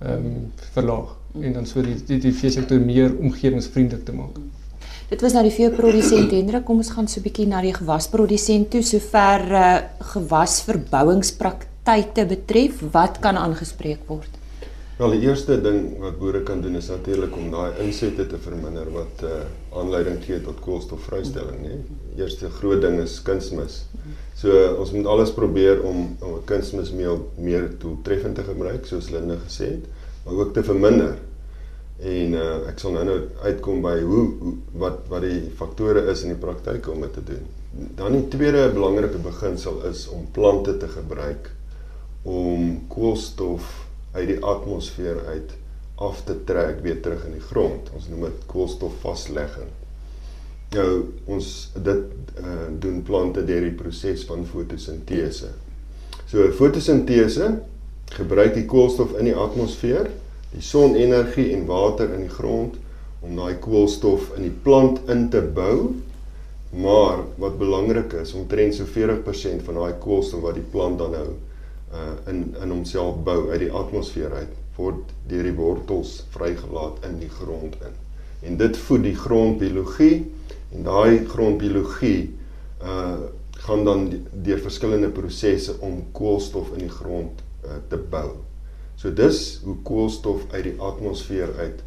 ehm 0.03 0.27
um, 0.27 0.53
verlaag 0.75 1.17
en 1.41 1.53
dan 1.53 1.67
so 1.67 1.83
die 1.83 1.97
die, 2.07 2.19
die 2.19 2.33
veesektor 2.33 2.81
meer 2.81 3.19
omgewingsvriendelik 3.19 4.05
te 4.05 4.13
maak. 4.13 4.39
Dit 5.13 5.21
was 5.21 5.33
nou 5.37 5.43
die 5.45 5.53
veeprodusent 5.53 6.31
Hendrik, 6.33 6.65
kom 6.65 6.77
ons 6.81 6.91
gaan 6.91 7.09
so 7.09 7.21
'n 7.21 7.23
bietjie 7.23 7.47
na 7.47 7.61
die 7.61 7.75
gewasprodusent 7.75 8.71
toe. 8.71 8.83
Sover 8.83 9.53
uh, 9.53 9.79
gewasverbouingspraktyke 10.13 12.27
betref, 12.27 12.73
wat 12.93 13.19
kan 13.21 13.37
aangespreek 13.37 13.99
word? 14.09 14.29
Wel, 15.03 15.17
die 15.19 15.27
eerste 15.27 15.57
ding 15.59 15.97
wat 15.99 16.21
boere 16.21 16.45
kan 16.47 16.61
doen 16.63 16.77
is 16.79 16.87
natuurlik 16.87 17.33
om 17.35 17.49
daai 17.51 17.81
insette 17.83 18.23
te 18.31 18.39
verminder 18.39 18.87
wat 18.95 19.25
uh, 19.27 19.41
aanleiding 19.81 20.21
gee 20.23 20.39
tot 20.45 20.61
koolstofvrystelling, 20.63 21.59
né? 21.65 21.79
Eerste 22.21 22.51
groot 22.61 22.85
ding 22.85 23.01
is 23.03 23.17
kunsmis. 23.27 23.81
So 24.39 24.55
ons 24.79 24.95
moet 24.95 25.11
alles 25.11 25.35
probeer 25.35 25.83
om 25.83 26.05
om 26.23 26.39
kunsmismeel 26.47 27.19
meer 27.35 27.67
doeltreffend 27.83 28.39
te 28.39 28.47
gebruik, 28.47 28.87
soos 28.87 29.11
Linde 29.11 29.41
gesê 29.43 29.73
het, 29.73 29.91
maar 30.23 30.39
ook 30.45 30.55
te 30.55 30.63
verminder. 30.71 31.19
En 31.99 32.39
uh, 32.39 32.49
ek 32.71 32.79
sal 32.87 32.95
nou 32.95 33.07
nou 33.11 33.21
uitkom 33.43 33.83
by 33.83 33.99
hoe, 34.07 34.25
hoe 34.39 34.57
wat 34.87 35.03
wat 35.11 35.27
die 35.27 35.49
faktore 35.59 36.07
is 36.15 36.23
in 36.23 36.37
die 36.37 36.43
praktyk 36.47 36.87
om 36.95 37.03
dit 37.09 37.19
te 37.19 37.31
doen. 37.35 37.55
Dan 37.99 38.21
die 38.21 38.29
tweede 38.39 38.69
belangrike 38.71 39.19
beginsel 39.33 39.83
is 39.91 40.07
om 40.15 40.29
plante 40.31 40.79
te 40.79 40.95
gebruik 40.95 41.51
om 42.23 42.85
koolstof 42.87 43.81
uit 44.13 44.29
die 44.29 44.41
atmosfeer 44.45 45.25
uit 45.27 45.55
af 46.03 46.23
te 46.25 46.37
trek 46.45 46.81
weer 46.85 47.01
terug 47.01 47.25
in 47.29 47.37
die 47.39 47.47
grond. 47.51 47.91
Ons 47.97 48.09
noem 48.11 48.27
dit 48.29 48.45
koolstofvaslegging. 48.51 49.71
Nou 50.73 50.93
ons 51.29 51.49
dit 51.85 52.39
uh, 52.41 52.69
doen 52.81 53.03
plante 53.05 53.45
deur 53.45 53.67
die 53.67 53.77
proses 53.77 54.25
van 54.29 54.47
fotosintese. 54.49 55.53
So 56.31 56.49
fotosintese 56.57 57.51
gebruik 58.13 58.57
die 58.57 58.67
koolstof 58.69 59.15
in 59.21 59.31
die 59.31 59.37
atmosfeer, 59.37 60.09
die 60.53 60.65
sonenergie 60.65 61.51
en 61.57 61.67
water 61.69 62.13
in 62.13 62.27
die 62.27 62.33
grond 62.33 62.77
om 63.23 63.37
daai 63.39 63.55
koolstof 63.63 64.33
in 64.37 64.49
die 64.49 64.57
plant 64.65 65.01
in 65.13 65.29
te 65.33 65.41
bou. 65.45 65.93
Maar 66.73 67.21
wat 67.41 67.59
belangrik 67.61 68.15
is, 68.17 68.33
omtrent 68.37 68.75
so 68.75 68.89
40% 68.89 69.65
van 69.67 69.81
daai 69.81 69.97
koolstof 70.01 70.41
wat 70.45 70.57
die 70.57 70.69
plant 70.73 71.01
dan 71.01 71.13
nou 71.17 71.29
uh 71.93 72.31
in 72.31 72.55
in 72.63 72.71
homself 72.71 73.23
bou 73.25 73.51
uit 73.51 73.61
die 73.67 73.73
atmosfeer 73.73 74.33
uit 74.33 74.59
word 74.77 75.13
deur 75.29 75.45
die 75.45 75.57
wortels 75.57 76.23
vrygelaat 76.33 77.05
in 77.09 77.19
die 77.21 77.31
grond 77.31 77.77
in. 77.85 77.99
En 78.49 78.57
dit 78.57 78.77
voed 78.87 79.05
die 79.05 79.17
grondbiologie 79.17 80.17
en 80.73 80.89
daai 80.89 81.25
grondbiologie 81.29 82.31
uh 82.83 83.21
gaan 83.63 83.85
dan 83.85 84.09
deur 84.33 84.59
verskillende 84.59 85.09
prosesse 85.09 85.77
om 85.87 86.01
koolstof 86.13 86.73
in 86.75 86.89
die 86.89 86.91
grond 86.91 87.43
uh, 87.63 87.77
te 87.89 87.99
bou. 88.11 88.33
So 88.99 89.13
dis 89.15 89.61
hoe 89.63 89.77
koolstof 89.87 90.49
uit 90.51 90.65
die 90.67 90.75
atmosfeer 90.83 91.53
uit 91.61 91.83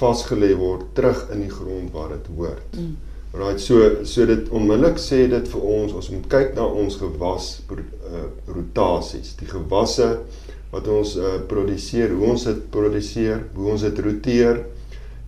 vasgelê 0.00 0.50
word 0.58 0.88
terug 0.96 1.28
in 1.30 1.44
die 1.44 1.52
grond 1.52 1.92
waar 1.94 2.16
dit 2.16 2.26
hoort. 2.34 2.74
Mm. 2.74 2.96
Right, 3.32 3.60
so 3.60 4.04
so 4.04 4.26
dit 4.28 4.48
onmiddellik 4.52 4.98
sê 5.00 5.22
dit 5.32 5.46
vir 5.48 5.62
ons 5.74 5.92
ons 5.96 6.08
moet 6.12 6.24
kyk 6.34 6.50
na 6.52 6.66
ons 6.68 6.96
gewas 7.00 7.46
uh, 7.72 8.26
rotasies, 8.44 9.30
die 9.38 9.46
gewasse 9.48 10.08
wat 10.74 10.88
ons 10.92 11.14
uh, 11.16 11.38
produseer, 11.48 12.12
hoe 12.12 12.26
ons 12.34 12.42
dit 12.44 12.58
produseer, 12.74 13.46
hoe 13.54 13.70
ons 13.72 13.84
dit 13.88 14.02
roteer 14.04 14.60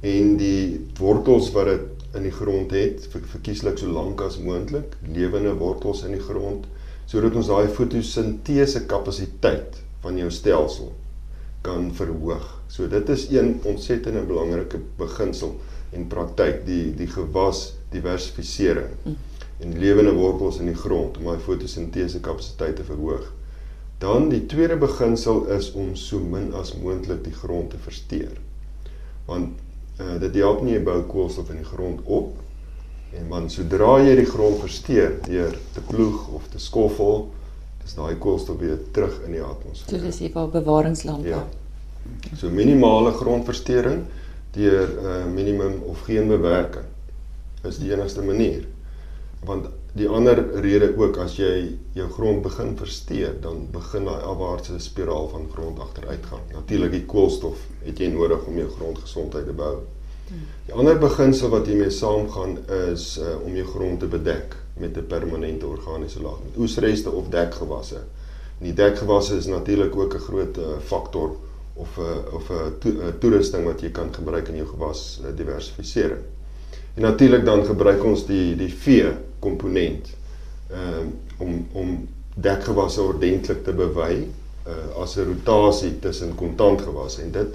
en 0.05 0.35
die 0.37 0.83
wortels 1.01 1.49
wat 1.55 1.71
dit 1.71 2.19
in 2.21 2.27
die 2.29 2.35
grond 2.35 2.75
het, 2.77 3.07
ver, 3.09 3.25
verkieslik 3.39 3.81
so 3.81 3.89
lank 3.89 4.21
as 4.27 4.37
moontlik, 4.37 4.99
lewende 5.09 5.55
wortels 5.57 6.05
in 6.05 6.13
die 6.19 6.27
grond 6.27 6.69
sodat 7.09 7.33
ons 7.41 7.49
daai 7.49 7.73
fotosintese 7.73 8.85
kapasiteit 8.91 9.81
van 10.05 10.21
jou 10.21 10.29
stelsel 10.29 10.93
kan 11.65 11.89
verhoog. 11.97 12.45
So 12.69 12.85
dit 12.93 13.09
is 13.17 13.31
een 13.33 13.63
ontsettende 13.65 14.27
belangrike 14.29 14.83
beginsel 15.01 15.57
en 15.97 16.05
praktyk 16.13 16.67
die 16.69 16.91
die 16.99 17.09
gewas 17.09 17.71
diversifisering 17.95 18.93
mm. 19.05 19.17
en 19.65 19.79
lewende 19.79 20.13
wortels 20.17 20.59
in 20.63 20.71
die 20.71 20.79
grond 20.79 21.19
om 21.19 21.31
daai 21.31 21.43
fotosintese 21.43 22.21
kapasiteit 22.25 22.77
te 22.77 22.87
verhoog. 22.87 23.31
Dan 24.03 24.29
die 24.29 24.43
tweede 24.51 24.77
beginsel 24.77 25.45
is 25.55 25.71
om 25.73 25.95
so 25.97 26.19
min 26.19 26.51
as 26.59 26.75
moontlik 26.77 27.23
die 27.25 27.35
grond 27.35 27.71
te 27.71 27.79
versteur. 27.81 28.35
Want 29.29 29.55
uh, 30.01 30.17
dit 30.21 30.41
help 30.43 30.65
nie 30.65 30.75
jy 30.75 30.83
bou 30.85 30.99
koolstof 31.09 31.53
in 31.55 31.63
die 31.63 31.69
grond 31.69 32.03
op 32.05 32.35
en 33.15 33.29
man 33.31 33.47
sodra 33.51 34.01
jy 34.03 34.17
die 34.19 34.27
grond 34.27 34.59
versteur 34.59 35.21
deur 35.29 35.55
te 35.73 35.83
ploeg 35.87 36.25
of 36.35 36.49
te 36.51 36.59
skoffel, 36.59 37.29
dis 37.85 37.95
daai 37.95 38.17
koolstof 38.19 38.59
weer 38.59 38.81
terug 38.97 39.21
in 39.29 39.37
die 39.37 39.45
atmosfeer. 39.45 39.93
So 39.93 40.03
dis 40.03 40.19
hier 40.25 40.35
waar 40.35 40.51
bewaringslampe. 40.51 41.31
Ja. 41.31 41.45
So 42.35 42.51
minimale 42.51 43.15
grondversteuring 43.15 44.03
deur 44.57 44.89
'n 44.89 45.07
uh, 45.07 45.33
minimum 45.33 45.79
of 45.87 46.03
geen 46.09 46.29
bewerking 46.29 46.91
is 47.65 47.79
die 47.79 47.93
enigste 47.93 48.23
manier. 48.23 48.65
Want 49.45 49.69
die 49.93 50.09
ander 50.09 50.41
rede 50.65 50.89
ook 50.97 51.19
as 51.23 51.37
jy 51.39 51.77
jou 51.95 52.09
grond 52.17 52.43
begin 52.43 52.77
versteur, 52.77 53.35
dan 53.41 53.69
begin 53.73 54.09
daai 54.09 54.23
afwaartse 54.23 54.79
spiraal 54.83 55.29
van 55.29 55.49
grond 55.53 55.79
agteruitgang. 55.79 56.43
Natuurlik 56.53 56.91
die 56.97 57.05
koolstof 57.07 57.61
het 57.85 58.01
jy 58.01 58.09
nodig 58.15 58.47
om 58.49 58.59
jou 58.59 58.71
grondgesondheid 58.79 59.47
te 59.47 59.57
bou. 59.57 59.77
Die 60.67 60.73
ander 60.73 60.99
beginsel 60.99 61.53
wat 61.53 61.67
hiermee 61.69 61.93
saamgaan 61.93 62.57
is 62.91 63.19
uh, 63.21 63.37
om 63.45 63.53
jou 63.55 63.67
grond 63.75 64.01
te 64.01 64.09
bedek 64.09 64.57
met 64.81 64.97
'n 64.97 65.07
permanente 65.07 65.67
organiese 65.67 66.23
laag, 66.23 66.41
met 66.45 66.57
oesreste 66.57 67.11
of 67.11 67.29
dekgewasse. 67.29 68.01
En 68.59 68.65
die 68.65 68.75
dekgewasse 68.75 69.37
is 69.37 69.47
natuurlik 69.47 69.97
ook 69.97 70.15
'n 70.15 70.27
groot 70.29 70.59
uh, 70.59 70.79
faktor 70.85 71.37
of 71.75 71.99
'n 71.99 72.01
uh, 72.01 72.35
of 72.35 72.49
'n 72.49 72.53
uh, 72.53 72.67
to, 72.81 72.89
uh, 72.89 73.13
toerusting 73.19 73.65
wat 73.65 73.81
jy 73.81 73.91
kan 73.91 74.15
gebruik 74.15 74.49
in 74.49 74.57
jou 74.57 74.69
gewas 74.69 75.21
uh, 75.23 75.37
diversifisering. 75.37 76.25
En 76.95 77.03
natuurlik 77.03 77.45
dan 77.45 77.65
gebruik 77.67 78.05
ons 78.05 78.27
die 78.27 78.57
die 78.57 78.73
vee 78.73 79.13
komponent 79.39 80.13
ehm 80.71 81.01
um, 81.01 81.13
om 81.39 81.67
om 81.73 82.09
dekgewasse 82.35 83.03
ordentlik 83.03 83.65
te 83.65 83.73
bewy 83.73 84.25
uh, 84.67 85.03
as 85.03 85.17
'n 85.17 85.27
rotasie 85.29 85.99
tussen 85.99 86.35
kontantgewasse 86.35 87.23
en 87.23 87.31
dit 87.31 87.55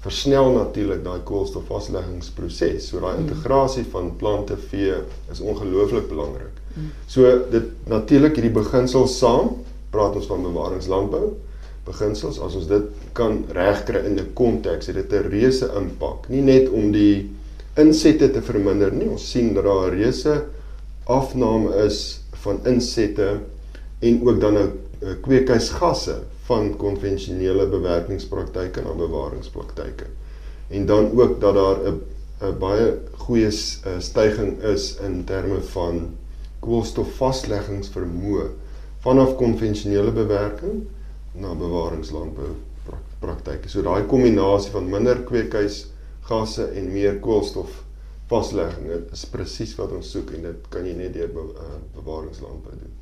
versnel 0.00 0.52
natuurlik 0.52 1.04
daai 1.04 1.20
koolstofvasleggingsproses. 1.24 2.88
So 2.88 3.00
daai 3.00 3.16
mm. 3.16 3.26
integrasie 3.26 3.84
van 3.90 4.16
plante 4.16 4.56
vee 4.56 4.94
is 5.32 5.40
ongelooflik 5.40 6.08
belangrik. 6.08 6.54
Mm. 6.74 6.90
So 7.06 7.22
dit 7.50 7.64
natuurlik 7.84 8.34
hierdie 8.38 8.54
beginsel 8.54 9.06
saam 9.06 9.56
praat 9.90 10.14
ons 10.14 10.26
van 10.26 10.42
bewaringslandbou 10.42 11.32
beginsels 11.88 12.38
as 12.44 12.54
ons 12.58 12.68
dit 12.68 12.88
kan 13.16 13.44
regkry 13.56 14.04
in 14.04 14.18
'n 14.18 14.32
konteks, 14.34 14.86
het 14.86 14.94
dit 14.94 15.12
'n 15.12 15.28
reuse 15.28 15.70
impak. 15.76 16.28
Nie 16.28 16.42
net 16.42 16.68
om 16.68 16.92
die 16.92 17.30
insette 17.76 18.30
te 18.30 18.42
verminder 18.42 18.92
nie. 18.92 19.08
Ons 19.08 19.30
sien 19.30 19.54
dat 19.54 19.64
daar 19.64 19.90
'n 19.90 19.94
reuse 19.94 20.44
afname 21.04 21.74
is 21.84 22.20
van 22.42 22.60
insette 22.64 23.40
en 23.98 24.20
ook 24.26 24.40
dan 24.40 24.52
nou 24.52 24.68
eh, 25.00 25.08
kweekhuisgasse 25.22 26.22
van 26.46 26.76
konvensionele 26.76 27.66
bewerkingspraktyke 27.66 28.82
na 28.82 28.92
bewaringspraktyke. 28.92 30.04
En 30.68 30.86
dan 30.86 31.10
ook 31.20 31.40
dat 31.40 31.54
daar 31.54 31.78
'n 31.84 32.00
'n 32.40 32.58
baie 32.58 32.98
goeie 33.16 33.46
eh, 33.46 33.98
stygings 33.98 34.62
is 34.62 34.96
in 35.02 35.24
terme 35.24 35.60
van 35.60 36.14
koolstofvasleggingsvermoë 36.60 38.44
vanaf 39.02 39.34
konvensionele 39.36 40.12
bewerking 40.12 40.82
na 41.32 41.54
bewaringslandbou 41.54 42.54
praktyke. 43.18 43.68
So 43.68 43.82
daai 43.82 44.06
kombinasie 44.06 44.70
van 44.70 44.88
minder 44.90 45.18
kweekhuisgasse 46.28 46.72
en 46.76 46.92
meer 46.92 47.18
koolstof 47.20 47.84
vaslegging 48.28 48.90
is 49.12 49.24
presies 49.24 49.74
wat 49.78 49.92
ons 49.96 50.10
soek 50.12 50.34
en 50.36 50.42
dit 50.50 50.66
kan 50.70 50.84
jy 50.84 50.94
net 50.96 51.14
deur 51.14 51.30
be, 51.32 51.40
uh, 51.56 51.78
bewaringslandbou 51.96 52.74
doen. 52.76 52.92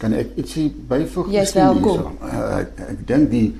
Kan 0.00 0.14
ek 0.16 0.32
ietsie 0.40 0.70
byvoeg? 0.88 1.28
Jy 1.34 1.42
is 1.42 1.52
welkom. 1.52 2.16
Uh, 2.22 2.62
ek 2.62 2.80
ek 2.88 3.04
dink 3.06 3.30
die 3.30 3.52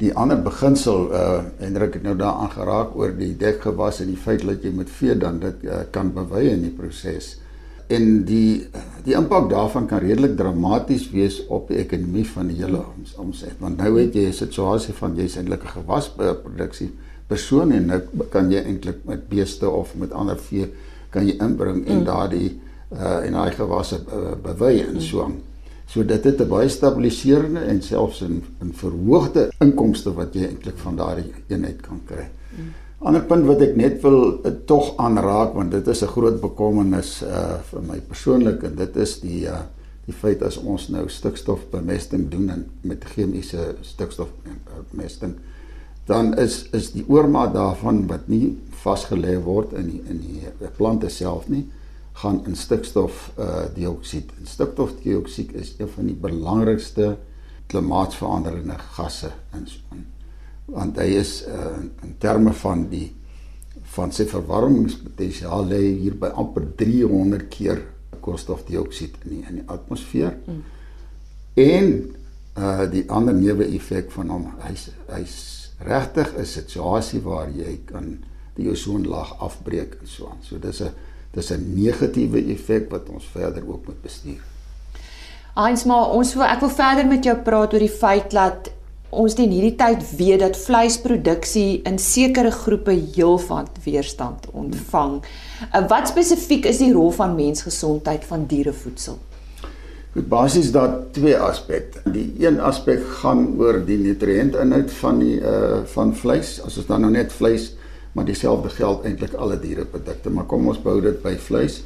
die 0.00 0.10
ander 0.18 0.40
beginsel 0.42 1.10
uh 1.14 1.44
en 1.62 1.76
ek 1.76 2.00
het 2.00 2.02
nou 2.02 2.16
daaraan 2.18 2.50
geraak 2.50 2.96
oor 2.96 3.12
die 3.14 3.34
dekgewas 3.38 4.00
en 4.00 4.08
die 4.10 4.18
feit 4.18 4.42
dat 4.42 4.64
jy 4.64 4.72
met 4.74 4.90
vee 4.90 5.14
dan 5.14 5.38
dit 5.40 5.68
uh, 5.68 5.84
kan 5.92 6.10
bewy 6.12 6.48
in 6.50 6.64
die 6.64 6.72
proses. 6.74 7.36
En 7.92 8.24
die 8.24 8.64
die 9.04 9.14
impak 9.14 9.50
daarvan 9.52 9.86
kan 9.86 10.00
redelik 10.00 10.38
dramaties 10.40 11.10
wees 11.12 11.42
op 11.52 11.68
die 11.68 11.78
ekonomie 11.84 12.24
van 12.26 12.48
die 12.48 12.62
hele 12.62 12.80
omset. 13.20 13.60
Want 13.60 13.76
nou 13.76 13.98
het 14.00 14.16
jy 14.16 14.26
'n 14.32 14.32
situasie 14.32 14.96
van 14.96 15.14
jy's 15.14 15.36
eintlik 15.36 15.62
'n 15.62 15.76
gewasproduksie 15.84 16.90
persoon 17.34 17.72
en 17.74 17.90
nou 17.92 18.00
kan 18.32 18.50
jy 18.52 18.62
eintlik 18.62 19.02
met 19.08 19.26
beeste 19.30 19.70
of 19.70 19.94
met 20.00 20.14
ander 20.14 20.38
vee 20.50 20.70
kan 21.14 21.26
jy 21.26 21.36
inbring 21.42 21.82
en 21.86 22.02
mm. 22.02 22.06
daardie 22.10 22.52
uh 22.94 23.18
en 23.26 23.34
daai 23.38 23.56
gewasse 23.56 23.98
uh, 24.06 24.36
bewy 24.44 24.76
en 24.84 25.00
so 25.02 25.24
aan. 25.24 25.40
So 25.90 26.04
dit 26.06 26.24
het 26.24 26.40
'n 26.40 26.48
baie 26.48 26.68
stabiliserende 26.68 27.60
en 27.72 27.82
selfs 27.82 28.22
'n 28.22 28.42
'n 28.62 28.72
verhoogde 28.72 29.50
inkomste 29.60 30.14
wat 30.14 30.34
jy 30.34 30.46
eintlik 30.46 30.78
van 30.78 30.96
daardie 30.96 31.32
eenheid 31.48 31.80
kan 31.80 32.00
kry. 32.06 32.26
Mm. 32.56 32.72
Ander 32.98 33.22
punt 33.22 33.46
wat 33.46 33.60
ek 33.60 33.76
net 33.76 34.02
wil 34.02 34.40
uh, 34.46 34.52
tog 34.66 34.96
aanraak 34.96 35.54
want 35.54 35.70
dit 35.70 35.86
is 35.86 36.02
'n 36.02 36.14
groot 36.16 36.40
bekommernis 36.40 37.22
uh 37.22 37.58
vir 37.70 37.82
my 37.82 37.98
persoonlik 38.00 38.62
en 38.62 38.74
dit 38.74 38.96
is 38.96 39.20
die 39.20 39.42
uh 39.46 39.64
die 40.06 40.14
feit 40.14 40.42
as 40.42 40.58
ons 40.58 40.88
nou 40.88 41.08
stikstofbemesting 41.08 42.28
doen 42.30 42.50
en 42.50 42.64
met 42.80 43.04
chemiese 43.04 43.74
stikstofbemesting 43.80 45.34
dan 46.06 46.34
is 46.38 46.68
is 46.76 46.92
die 46.92 47.04
oormaat 47.08 47.54
daarvan 47.54 48.06
wat 48.06 48.28
nie 48.28 48.58
vasgelê 48.84 49.38
word 49.42 49.72
in 49.72 49.88
die, 49.88 50.02
in 50.08 50.20
die 50.20 50.70
plante 50.76 51.08
self 51.08 51.48
nie 51.48 51.64
gaan 52.14 52.44
in 52.46 52.56
stikstof 52.56 53.30
uh 53.38 53.64
dioksied. 53.74 54.30
En 54.38 54.46
stikstofdioksied 54.46 55.54
is 55.54 55.74
een 55.78 55.88
van 55.88 56.06
die 56.06 56.14
belangrikste 56.14 57.16
klimaatsveranderende 57.66 58.76
gasse 58.94 59.32
in 59.56 59.66
son. 59.66 60.04
Want 60.70 61.00
hy 61.00 61.08
is 61.18 61.40
uh 61.48 61.80
in 62.02 62.14
terme 62.18 62.52
van 62.52 62.86
die 62.92 63.08
van 63.94 64.12
sy 64.12 64.26
verwarmingspotensiaal 64.30 65.66
lê 65.70 65.82
hier 66.02 66.14
by 66.18 66.30
amper 66.34 66.66
300 66.78 67.48
keer 67.50 67.82
koolstofdioksied 68.24 69.18
in 69.24 69.34
die 69.34 69.42
in 69.48 69.60
die 69.60 69.66
atmosfeer. 69.70 70.38
Mm. 70.46 70.62
En 71.54 71.90
uh 72.58 72.86
die 72.90 73.04
ander 73.10 73.34
neeweffek 73.34 74.14
van 74.14 74.30
hom, 74.30 74.48
hy's 74.68 74.88
hy's 75.10 75.63
regtig 75.78 76.34
'n 76.38 76.44
situasie 76.44 77.20
waar 77.20 77.50
jy 77.50 77.80
kan 77.84 78.18
die 78.54 78.70
ozonlaag 78.70 79.38
afbreek 79.38 79.96
en 80.00 80.06
so 80.06 80.26
aan. 80.26 80.42
So 80.42 80.58
dis 80.58 80.80
'n 80.80 80.92
dis 81.32 81.50
'n 81.50 81.74
negatiewe 81.74 82.44
effek 82.52 82.90
wat 82.90 83.08
ons 83.08 83.24
verder 83.24 83.62
ook 83.68 83.86
moet 83.86 84.02
bestuur. 84.02 84.42
Eens 85.56 85.84
maar 85.84 86.10
ons 86.10 86.34
wil 86.34 86.44
ek 86.44 86.60
wil 86.60 86.70
verder 86.70 87.06
met 87.06 87.24
jou 87.24 87.36
praat 87.36 87.72
oor 87.72 87.78
die 87.78 87.88
feit 87.88 88.30
dat 88.30 88.70
ons 89.10 89.34
in 89.34 89.50
hierdie 89.50 89.76
tyd 89.78 90.16
weet 90.16 90.40
dat 90.40 90.56
vleisproduksie 90.56 91.82
in 91.82 91.98
sekere 91.98 92.50
groepe 92.50 92.90
heelwat 92.90 93.70
weerstand 93.84 94.50
ontvang. 94.50 95.22
Hmm. 95.22 95.86
Wat 95.88 96.08
spesifiek 96.08 96.64
is 96.64 96.78
die 96.78 96.92
rol 96.92 97.10
van 97.10 97.34
mensgesondheid 97.34 98.24
van 98.24 98.46
dierevoedsel? 98.46 99.18
Goed, 100.14 100.28
basies 100.30 100.68
daar 100.70 100.92
twee 101.10 101.34
aspekte. 101.34 101.98
Die 102.14 102.28
een 102.38 102.60
aspek 102.62 103.00
gaan 103.18 103.48
oor 103.58 103.80
die 103.82 103.96
nutriëntinhoud 103.98 104.92
van 105.00 105.16
die 105.18 105.40
uh 105.42 105.80
van 105.90 106.12
vleis. 106.14 106.60
As 106.62 106.76
ons 106.78 106.86
dan 106.86 107.02
nou 107.02 107.10
net 107.10 107.34
vleis 107.34 107.72
maar 108.14 108.28
dieselfde 108.28 108.70
geld 108.70 109.08
eintlik 109.08 109.34
alle 109.34 109.56
diereprodukte, 109.58 110.30
maar 110.30 110.46
kom 110.46 110.68
ons 110.70 110.78
bou 110.78 111.00
dit 111.02 111.18
by 111.22 111.32
vleis. 111.42 111.80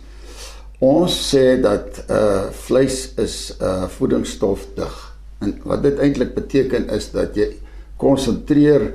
Ons 0.85 1.17
sê 1.31 1.57
dat 1.65 2.03
uh 2.05 2.51
vleis 2.67 2.99
is 3.17 3.39
uh 3.65 3.89
voedingsstofdig. 3.97 4.99
En 5.41 5.57
wat 5.65 5.87
dit 5.89 6.05
eintlik 6.05 6.37
beteken 6.37 6.91
is 6.93 7.09
dat 7.17 7.33
jy 7.33 7.49
konsentreer 7.97 8.91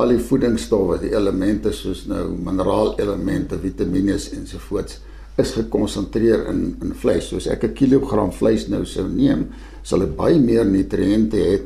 al 0.00 0.14
die 0.14 0.22
voedingsstowwe, 0.30 0.96
die 1.04 1.12
elemente 1.12 1.74
soos 1.76 2.06
nou 2.08 2.24
mineraalelemente, 2.32 3.60
vitamiene 3.60 4.16
ensovoorts 4.16 5.02
is 5.38 5.54
gekonsentreer 5.56 6.48
in 6.52 6.76
in 6.82 6.94
vleis. 6.94 7.28
Soos 7.28 7.46
ek 7.46 7.64
'n 7.64 7.74
kilogram 7.74 8.32
vleis 8.32 8.68
nou 8.68 8.84
sou 8.84 9.08
neem, 9.08 9.48
sal 9.82 10.00
dit 10.00 10.16
baie 10.16 10.38
meer 10.38 10.64
nutriënte 10.64 11.36
hê 11.36 11.60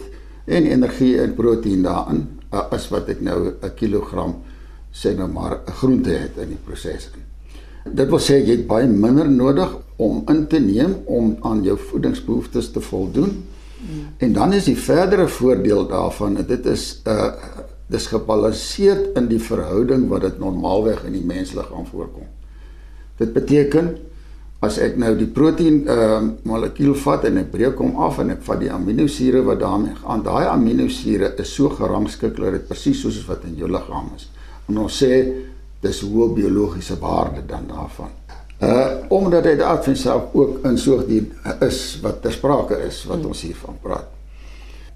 en 0.46 0.66
energie 0.66 1.18
en 1.20 1.34
proteïen 1.34 1.82
daarin 1.82 2.26
as 2.50 2.88
wat 2.90 3.08
ek 3.08 3.20
nou 3.20 3.54
'n 3.62 3.74
kilogram 3.76 4.34
sê 4.92 5.16
nou 5.16 5.28
maar 5.28 5.60
'n 5.66 5.72
groente 5.72 6.10
het 6.10 6.36
in 6.38 6.48
die 6.48 6.62
proses 6.64 7.08
in. 7.14 7.22
Dit 7.94 8.08
wil 8.08 8.18
sê 8.18 8.38
jy 8.38 8.56
het 8.56 8.66
baie 8.66 8.86
minder 8.86 9.28
nodig 9.28 9.70
om 9.96 10.22
in 10.28 10.46
te 10.46 10.58
neem 10.58 10.94
om 11.06 11.36
aan 11.40 11.62
jou 11.62 11.78
voedingsbehoeftes 11.78 12.70
te 12.70 12.80
voldoen. 12.80 13.30
Mm. 13.80 14.06
En 14.18 14.32
dan 14.32 14.52
is 14.52 14.64
die 14.64 14.76
verdere 14.76 15.28
voordeel 15.28 15.88
daarvan, 15.88 16.34
dit 16.46 16.66
is 16.66 17.02
'n 17.04 17.10
uh, 17.10 17.32
dis 17.88 18.06
gebalanseerd 18.06 19.16
in 19.16 19.26
die 19.28 19.40
verhouding 19.40 20.08
wat 20.08 20.20
dit 20.20 20.38
normaalweg 20.38 21.04
in 21.04 21.12
die 21.12 21.24
mensliggaam 21.24 21.86
voorkom. 21.86 22.26
Dit 23.22 23.32
beteken 23.36 23.92
as 24.62 24.78
ek 24.82 24.94
nou 25.00 25.12
die 25.18 25.30
proteïen 25.30 25.80
uh 25.90 26.20
molekuul 26.46 26.94
vat 27.02 27.24
en 27.26 27.40
ek 27.42 27.50
breek 27.54 27.80
hom 27.82 27.96
af 28.06 28.20
en 28.22 28.30
ek 28.36 28.44
vat 28.46 28.60
die 28.62 28.70
aminosure 28.70 29.42
wat 29.46 29.58
daarmee 29.62 29.96
gaan, 29.98 30.22
daai 30.22 30.46
aminosure 30.50 31.32
is 31.42 31.50
so 31.56 31.70
gerangskik 31.74 32.36
dat 32.38 32.58
dit 32.58 32.68
presies 32.68 33.02
soos 33.02 33.18
wat 33.26 33.42
in 33.48 33.58
jou 33.58 33.70
liggaam 33.70 34.12
is 34.16 34.28
en 34.70 34.78
ons 34.84 35.02
sê 35.02 35.18
dis 35.82 36.00
hoë 36.06 36.28
biologiese 36.36 36.94
waarde 37.02 37.42
dan 37.50 37.66
daarvan. 37.70 38.10
Uh 38.62 39.10
omdat 39.10 39.50
dit 39.50 39.62
af 39.66 39.86
en 39.90 39.96
self 39.98 40.34
ook 40.38 40.62
in 40.70 40.78
soogdier 40.78 41.26
is 41.66 41.98
wat 42.02 42.22
ter 42.22 42.32
sprake 42.32 42.78
is 42.86 43.02
wat 43.10 43.26
ons 43.26 43.42
hiervan 43.42 43.78
praat. 43.82 44.06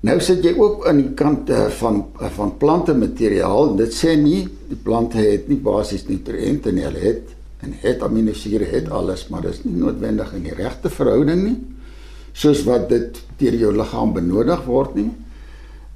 Nou 0.07 0.21
sit 0.23 0.45
jy 0.45 0.53
ook 0.55 0.87
aan 0.87 1.01
die 1.03 1.15
kant 1.19 1.51
uh, 1.51 1.67
van 1.81 2.05
uh, 2.21 2.31
van 2.31 2.55
plante 2.61 2.95
materiaal. 2.95 3.75
Dit 3.77 3.97
sê 3.97 4.15
nie 4.15 4.45
die 4.71 4.79
plante 4.79 5.19
het 5.19 5.49
nie 5.51 5.59
basies 5.59 6.07
nutriënte 6.07 6.71
nie, 6.71 6.87
hulle 6.87 7.03
het 7.03 7.36
en 7.61 7.73
het 7.81 8.03
aminosure 8.03 8.65
het 8.65 8.91
alles, 8.91 9.29
maar 9.29 9.43
dit 9.43 9.53
is 9.53 9.65
nie 9.65 9.77
noodwendig 9.77 10.33
in 10.33 10.43
die 10.43 10.55
regte 10.55 10.91
verhouding 10.91 11.43
nie 11.43 11.57
soos 12.37 12.65
wat 12.69 12.91
dit 12.91 13.17
deur 13.41 13.57
jou 13.57 13.73
liggaam 13.77 14.13
benodig 14.17 14.65
word 14.69 14.97
nie. 14.99 15.09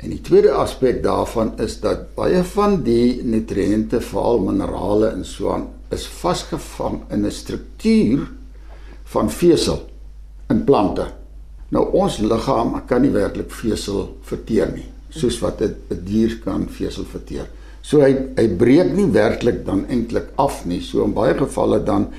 En 0.00 0.12
die 0.14 0.22
tweede 0.24 0.54
aspek 0.56 1.02
daarvan 1.04 1.52
is 1.60 1.76
dat 1.82 2.14
baie 2.16 2.40
van 2.54 2.78
die 2.86 3.20
nutriënte, 3.26 4.00
veral 4.00 4.40
minerale 4.46 5.12
en 5.12 5.26
so 5.28 5.52
aan, 5.52 5.68
is 5.92 6.06
vasgevang 6.20 7.02
in 7.10 7.26
'n 7.26 7.30
struktuur 7.30 8.28
van 9.04 9.30
vesel 9.30 9.80
in 10.48 10.64
plante. 10.64 11.06
Nou 11.68 11.92
ons 11.92 12.18
liggaam 12.18 12.86
kan 12.86 13.02
nie 13.02 13.10
werklik 13.10 13.50
vesel 13.50 14.16
verteer 14.22 14.72
nie, 14.72 14.88
soos 15.10 15.38
wat 15.40 15.60
'n 15.60 15.76
dier 16.04 16.38
kan 16.44 16.68
vesel 16.68 17.04
verteer. 17.04 17.46
So 17.82 18.02
hy 18.04 18.12
hy 18.36 18.46
breek 18.60 18.92
nie 18.94 19.08
werklik 19.14 19.64
dan 19.66 19.86
eintlik 19.88 20.32
af 20.36 20.64
nie. 20.66 20.80
So 20.84 21.04
in 21.04 21.14
baie 21.16 21.34
gevalle 21.38 21.80
dan 21.84 22.10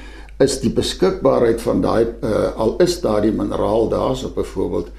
is 0.41 0.57
die 0.63 0.73
beskikbaarheid 0.73 1.61
van 1.61 1.83
daai 1.83 2.01
uh, 2.25 2.49
al 2.57 2.75
is 2.81 2.97
daardie 3.03 3.33
mineraal 3.35 3.89
daarso 3.91 4.31
byvoorbeeld 4.35 4.89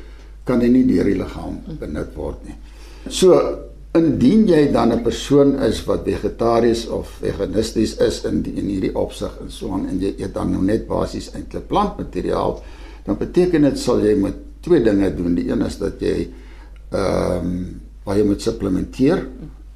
kan 0.47 0.63
hy 0.63 0.71
nie 0.71 0.87
deur 0.87 1.09
die 1.11 1.19
liggaam 1.19 1.59
benut 1.81 2.15
word 2.19 2.47
nie. 2.47 2.57
So 3.11 3.39
indien 3.99 4.47
jy 4.49 4.71
dan 4.73 4.93
'n 4.93 5.03
persoon 5.03 5.59
is 5.63 5.83
wat 5.85 6.05
vegetaries 6.05 6.87
of 6.89 7.09
veganisties 7.21 7.97
is 7.99 8.25
in 8.25 8.43
die, 8.43 8.55
in 8.57 8.69
hierdie 8.69 8.95
opsig 8.95 9.33
en 9.41 9.51
so 9.51 9.73
aan 9.73 9.87
en 9.89 10.01
jy 10.01 10.15
eet 10.19 10.35
dan 10.35 10.53
nou 10.53 10.63
net 10.63 10.87
basies 10.89 11.33
eintlik 11.35 11.69
plantmateriaal, 11.69 12.63
dan 13.05 13.19
beteken 13.19 13.63
dit 13.63 13.79
sal 13.79 14.01
jy 14.01 14.15
met 14.17 14.35
twee 14.61 14.81
dinge 14.83 15.15
doen. 15.15 15.35
Die 15.35 15.51
een 15.51 15.63
is 15.63 15.79
dat 15.79 16.01
jy 16.01 16.29
ehm 16.93 17.47
um, 17.47 17.81
baie 18.05 18.25
moet 18.25 18.43
supplementeer, 18.43 19.27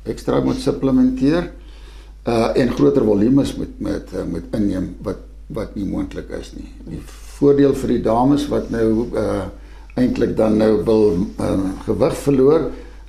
ekstra 0.07 0.40
moet 0.45 0.61
supplementeer 0.62 1.51
uh 2.27 2.51
en 2.59 2.73
groter 2.75 3.05
volumes 3.07 3.55
moet 3.57 3.81
met 3.81 4.14
uh, 4.14 4.25
moet 4.31 4.57
inneem 4.59 4.95
wat 5.07 5.23
wat 5.47 5.77
nie 5.79 5.87
moontlik 5.87 6.33
is 6.35 6.51
nie. 6.57 6.66
Die 6.90 7.03
voordeel 7.37 7.75
vir 7.79 7.92
die 7.95 8.03
dames 8.03 8.49
wat 8.51 8.71
nou 8.75 8.88
uh 9.14 9.45
eintlik 9.97 10.35
dan 10.37 10.59
nou 10.61 10.73
wil 10.85 11.07
uh, 11.40 11.53
gewig 11.87 12.16
verloor 12.25 12.66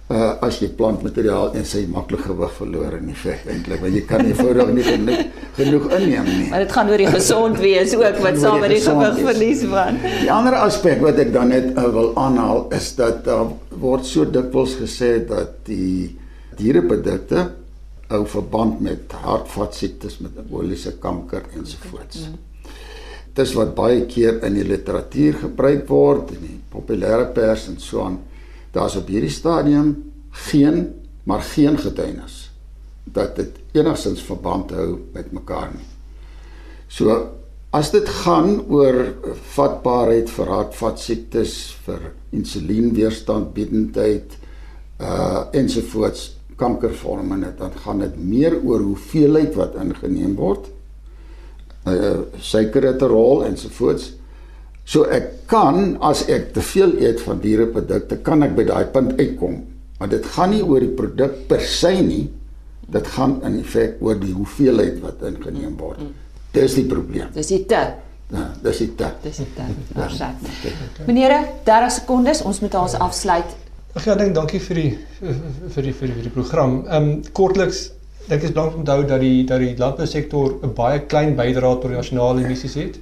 uh 0.07 0.27
as 0.45 0.62
jy 0.62 0.69
plantmateriaal 0.79 1.55
en 1.60 1.65
sy 1.67 1.81
maklik 1.91 2.21
gewig 2.29 2.51
verloor 2.60 2.93
in 2.95 3.10
effek 3.12 3.41
eintlik 3.51 3.81
want 3.83 3.97
jy 3.97 4.03
kan 4.07 4.23
nie 4.23 4.31
eenvoudig 4.31 4.69
nie 4.77 4.86
genoeg, 4.86 5.41
genoeg 5.57 5.89
inneem 5.97 6.29
nie. 6.29 6.45
Maar 6.51 6.63
dit 6.63 6.75
gaan 6.77 6.91
oor 6.93 7.03
die 7.03 7.10
gesond 7.15 7.60
wees 7.60 7.95
ook 7.97 8.21
wat 8.23 8.39
saam 8.43 8.62
met 8.63 8.75
die 8.75 8.83
gewig 8.86 9.19
verlies 9.31 9.65
van. 9.73 9.99
Die 10.05 10.31
ander 10.31 10.55
aspek 10.62 11.03
wat 11.03 11.19
ek 11.25 11.33
dan 11.36 11.51
net 11.51 11.73
uh, 11.73 11.89
wil 11.97 12.13
aanhaal 12.21 12.63
is 12.77 12.93
dat 13.01 13.25
daar 13.25 13.49
uh, 13.49 13.81
word 13.81 14.07
so 14.07 14.29
dikwels 14.29 14.77
gesê 14.79 15.17
dat 15.27 15.60
die 15.67 16.15
diereprodukte 16.57 17.45
hou 18.07 18.23
verband 18.31 18.79
met 18.83 19.11
hartvaskiektes 19.11 20.19
met 20.23 20.37
emboliese 20.39 20.95
kanker 21.03 21.43
ensovoorts. 21.59 22.29
Dis 23.37 23.53
wat 23.57 23.75
baie 23.77 24.05
keer 24.09 24.39
in 24.47 24.55
die 24.57 24.65
literatuur 24.65 25.41
gebruik 25.43 25.83
word 25.89 26.31
in 26.37 26.45
die 26.45 26.59
populêre 26.71 27.27
pers 27.35 27.67
en 27.71 27.79
so 27.83 28.05
aan 28.05 28.21
daar's 28.73 28.97
op 28.99 29.09
hierdie 29.11 29.33
stadium 29.33 29.91
geen 30.47 30.87
maar 31.27 31.43
geen 31.43 31.75
getuienis 31.79 32.45
dat 33.03 33.35
dit 33.35 33.59
enigstens 33.75 34.23
verband 34.23 34.71
hou 34.71 34.99
met 35.13 35.31
mekaar 35.35 35.71
nie. 35.75 35.87
So 36.87 37.11
as 37.75 37.91
dit 37.91 38.07
gaan 38.23 38.61
oor 38.71 39.13
vatbaarheid 39.53 40.31
vir 40.31 40.51
hartvaskiektes, 40.51 41.75
vir 41.85 42.11
insulienweerstandbiedendheid 42.35 44.37
uh 44.97 45.43
ensovoorts 45.53 46.37
kankervorme 46.57 47.37
net 47.37 47.57
dan 47.61 47.71
gaan 47.83 48.01
dit 48.03 48.17
meer 48.17 48.57
oor 48.63 48.81
hoeveelheid 48.81 49.55
wat 49.55 49.77
ingeneem 49.81 50.35
word. 50.35 50.69
Uh 51.87 52.27
suiker 52.39 52.83
het 52.91 53.01
'n 53.01 53.11
rol 53.13 53.45
ensovoorts. 53.45 54.13
So 54.83 55.03
ek 55.03 55.47
kan 55.47 55.97
as 55.99 56.25
ek 56.27 56.53
te 56.53 56.61
veel 56.61 56.95
eet 56.99 57.21
van 57.21 57.39
diereprodukte, 57.39 58.17
kan 58.23 58.43
ek 58.43 58.55
by 58.55 58.63
daai 58.63 58.85
punt 58.85 59.19
uitkom. 59.19 59.63
Maar 59.99 60.09
dit 60.09 60.25
gaan 60.25 60.49
nie 60.49 60.63
oor 60.63 60.79
die 60.79 60.93
produk 60.95 61.47
per 61.47 61.61
se 61.61 61.91
nie. 62.01 62.29
Dit 62.87 63.07
gaan 63.07 63.41
in 63.43 63.63
feite 63.63 63.97
oor 63.99 64.19
die 64.19 64.33
hoeveelheid 64.33 65.01
wat 65.03 65.21
ingeneem 65.21 65.77
word. 65.77 65.99
Dis 66.51 66.73
die 66.73 66.85
probleem. 66.85 67.27
Dis 67.33 67.47
die 67.47 67.65
te. 67.65 67.81
Ja, 68.31 68.53
dis 68.63 68.77
die 68.77 68.89
te. 68.95 69.11
Dis 69.23 69.37
die 69.37 69.47
te. 69.55 69.65
Verseker. 69.93 71.05
Menere, 71.07 71.39
30 71.67 71.91
sekondes, 71.91 72.41
ons 72.41 72.59
moet 72.63 72.75
ons 72.75 72.95
afsluit. 73.03 73.55
Ag 73.95 74.06
ja, 74.06 74.15
dink 74.15 74.36
dankie 74.36 74.60
vir 74.60 74.76
die 74.76 74.89
vir 75.19 75.84
die 75.84 75.93
vir 75.93 76.08
die, 76.08 76.15
vir 76.15 76.23
die 76.23 76.34
program. 76.34 76.82
Ehm 76.88 77.12
um, 77.12 77.23
kortliks 77.34 77.91
dink 78.28 78.41
ek 78.41 78.50
is 78.50 78.54
belangrik 78.56 78.78
om 78.78 78.84
te 78.84 78.91
onthou 78.91 79.08
dat 79.08 79.21
die 79.23 79.45
dat 79.47 79.63
die 79.63 79.76
landbousektor 79.78 80.60
'n 80.63 80.73
baie 80.76 81.00
klein 81.13 81.36
bydrae 81.36 81.80
tot 81.80 81.89
die 81.91 81.97
nasionale 81.97 82.43
emissies 82.43 82.76
het 82.76 83.00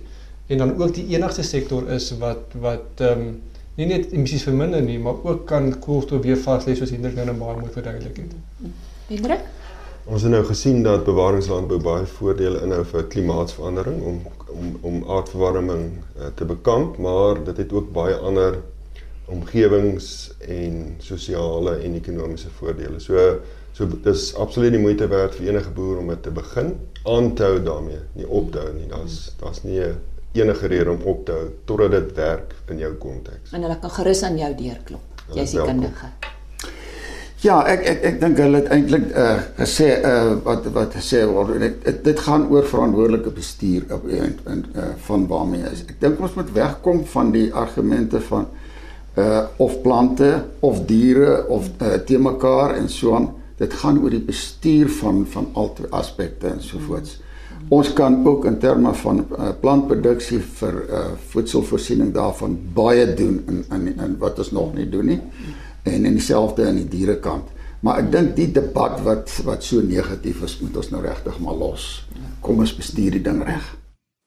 en 0.47 0.57
dan 0.57 0.75
ook 0.77 0.93
die 0.93 1.07
enigste 1.15 1.43
sektor 1.43 1.89
is 1.89 2.11
wat 2.19 2.53
wat 2.61 3.01
ehm 3.01 3.27
um, 3.27 3.41
nie 3.75 3.87
net 3.89 4.13
emissies 4.13 4.43
verminder 4.47 4.81
nie, 4.81 4.99
maar 4.99 5.17
ook 5.23 5.45
kan 5.47 5.73
koolstof 5.79 6.21
weer 6.23 6.37
vas 6.37 6.65
lê 6.65 6.75
soos 6.75 6.93
Hendrik 6.95 7.15
nou 7.15 7.33
baie 7.39 7.57
mooi 7.59 7.71
verduidelik 7.71 8.17
het. 8.17 8.35
Hendrik? 9.09 9.41
Ons 10.05 10.21
het 10.21 10.31
nou 10.31 10.43
gesien 10.45 10.83
dat 10.85 11.03
bewaringslandbou 11.03 11.79
baie 11.81 12.05
voordele 12.05 12.61
inhou 12.63 12.83
vir 12.85 13.07
klimaatsverandering 13.15 14.01
om 14.11 14.21
om 14.55 14.77
om 14.81 15.01
aardverwarming 15.17 15.83
uh, 15.91 16.29
te 16.35 16.45
bekamp, 16.45 16.97
maar 16.97 17.43
dit 17.43 17.57
het 17.57 17.73
ook 17.73 17.91
baie 17.91 18.15
ander 18.15 18.61
omgewings 19.31 20.31
en 20.39 20.95
sosiale 21.01 21.79
en 21.83 21.95
ekonomiese 21.97 22.51
voordele. 22.59 22.99
So 22.99 23.39
so 23.75 23.87
dis 24.05 24.29
absoluut 24.39 24.71
die 24.71 24.79
moeite 24.79 25.07
werd 25.11 25.33
vir 25.35 25.49
enige 25.49 25.71
boer 25.75 25.97
om 25.99 26.11
dit 26.13 26.21
te 26.23 26.31
begin 26.31 26.69
aan 27.11 27.33
te 27.35 27.43
hou 27.43 27.57
daarmee, 27.63 27.99
nie 28.15 28.27
op 28.27 28.53
te 28.53 28.61
hou 28.63 28.71
nie. 28.75 28.87
Daar's 28.87 29.33
daar's 29.41 29.65
nie 29.65 29.81
enige 30.35 30.69
rede 30.71 30.93
om 30.93 31.01
op 31.03 31.25
te 31.25 31.35
hou 31.35 31.49
totdat 31.67 31.91
dit 31.91 32.13
werk 32.15 32.55
in 32.71 32.79
jou 32.85 32.93
konteks. 33.01 33.51
En 33.51 33.65
hulle 33.67 33.75
kan 33.81 33.91
gerus 33.97 34.23
aan 34.23 34.39
jou 34.39 34.53
deurklop. 34.55 35.25
Jy's 35.35 35.57
die 35.57 35.65
kundige. 35.65 36.13
Ja, 37.43 37.59
ek 37.67 37.83
ek 37.85 38.05
ek 38.09 38.19
dink 38.21 38.39
hulle 38.41 38.61
het 38.61 38.69
eintlik 38.73 39.09
uh, 39.11 39.41
gesê 39.59 39.89
uh, 39.99 40.37
wat 40.45 40.69
wat 40.73 40.95
gesê 40.97 41.25
word 41.29 41.57
en 41.57 41.65
dit 41.65 41.99
dit 42.05 42.21
gaan 42.27 42.47
oor 42.53 42.65
verantwoordelike 42.65 43.33
bestuur 43.35 43.89
op 43.93 44.07
en, 44.07 44.37
en 44.53 44.63
uh, 44.71 44.87
van 45.09 45.27
waarmee 45.29 45.67
is. 45.73 45.83
Ek 45.89 45.99
dink 46.01 46.23
ons 46.23 46.37
moet 46.39 46.53
wegkom 46.55 47.03
van 47.11 47.33
die 47.35 47.49
argumente 47.53 48.23
van 48.29 48.47
uh 48.47 48.64
of 49.57 49.81
plante 49.81 50.45
of 50.59 50.81
diere 50.85 51.47
of 51.47 51.69
uh, 51.81 51.93
te 52.03 52.17
mekaar 52.19 52.75
en 52.75 52.89
so 52.89 53.15
aan. 53.15 53.29
Dit 53.55 53.73
gaan 53.73 54.01
oor 54.03 54.11
die 54.11 54.23
bestuur 54.23 54.89
van 54.89 55.23
van 55.31 55.47
al 55.53 55.73
twee 55.73 55.91
aspekte 55.95 56.47
en 56.47 56.61
so 56.63 56.79
voorts. 56.87 57.21
Ons 57.69 57.93
kan 57.93 58.19
ook 58.27 58.45
in 58.45 58.57
terme 58.59 58.93
van 58.93 59.25
uh, 59.25 59.49
plantproduksie 59.59 60.39
vir 60.59 60.81
uh, 60.89 61.05
voedselvoorsiening 61.31 62.11
daarvan 62.13 62.57
baie 62.73 63.07
doen 63.13 63.39
in 63.47 63.63
in, 63.71 63.87
in 63.95 64.17
wat 64.19 64.39
ons 64.43 64.51
nog 64.51 64.75
nie 64.75 64.89
doen 64.89 65.05
nie 65.05 65.21
en 65.83 66.05
en 66.05 66.13
dieselfde 66.13 66.67
aan 66.67 66.81
die 66.81 66.89
dierekant. 66.89 67.53
Maar 67.79 68.01
ek 68.01 68.11
dink 68.11 68.35
die 68.35 68.51
debat 68.51 69.01
wat 69.05 69.31
wat 69.45 69.63
so 69.63 69.81
negatief 69.81 70.41
is, 70.43 70.59
moet 70.61 70.77
ons 70.77 70.89
nou 70.89 71.01
regtig 71.05 71.39
maar 71.39 71.57
los. 71.57 72.05
Kom 72.41 72.59
ons 72.59 72.75
bestuur 72.75 73.17
die 73.19 73.25
ding 73.25 73.43
reg. 73.45 73.75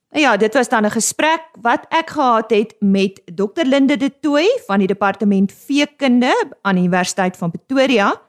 Nou 0.08 0.22
ja, 0.22 0.36
dit 0.36 0.54
was 0.54 0.68
dan 0.68 0.84
'n 0.84 0.90
gesprek 0.90 1.42
wat 1.60 1.84
ek 1.88 2.10
gehad 2.10 2.50
het 2.50 2.74
met 2.80 3.20
Dr 3.24 3.64
Linde 3.64 3.96
de 3.96 4.18
Tooy 4.20 4.60
van 4.66 4.78
die 4.78 4.86
departement 4.86 5.52
veekunde 5.52 6.52
aan 6.62 6.74
die 6.74 6.84
Universiteit 6.84 7.36
van 7.36 7.50
Pretoria. 7.50 8.20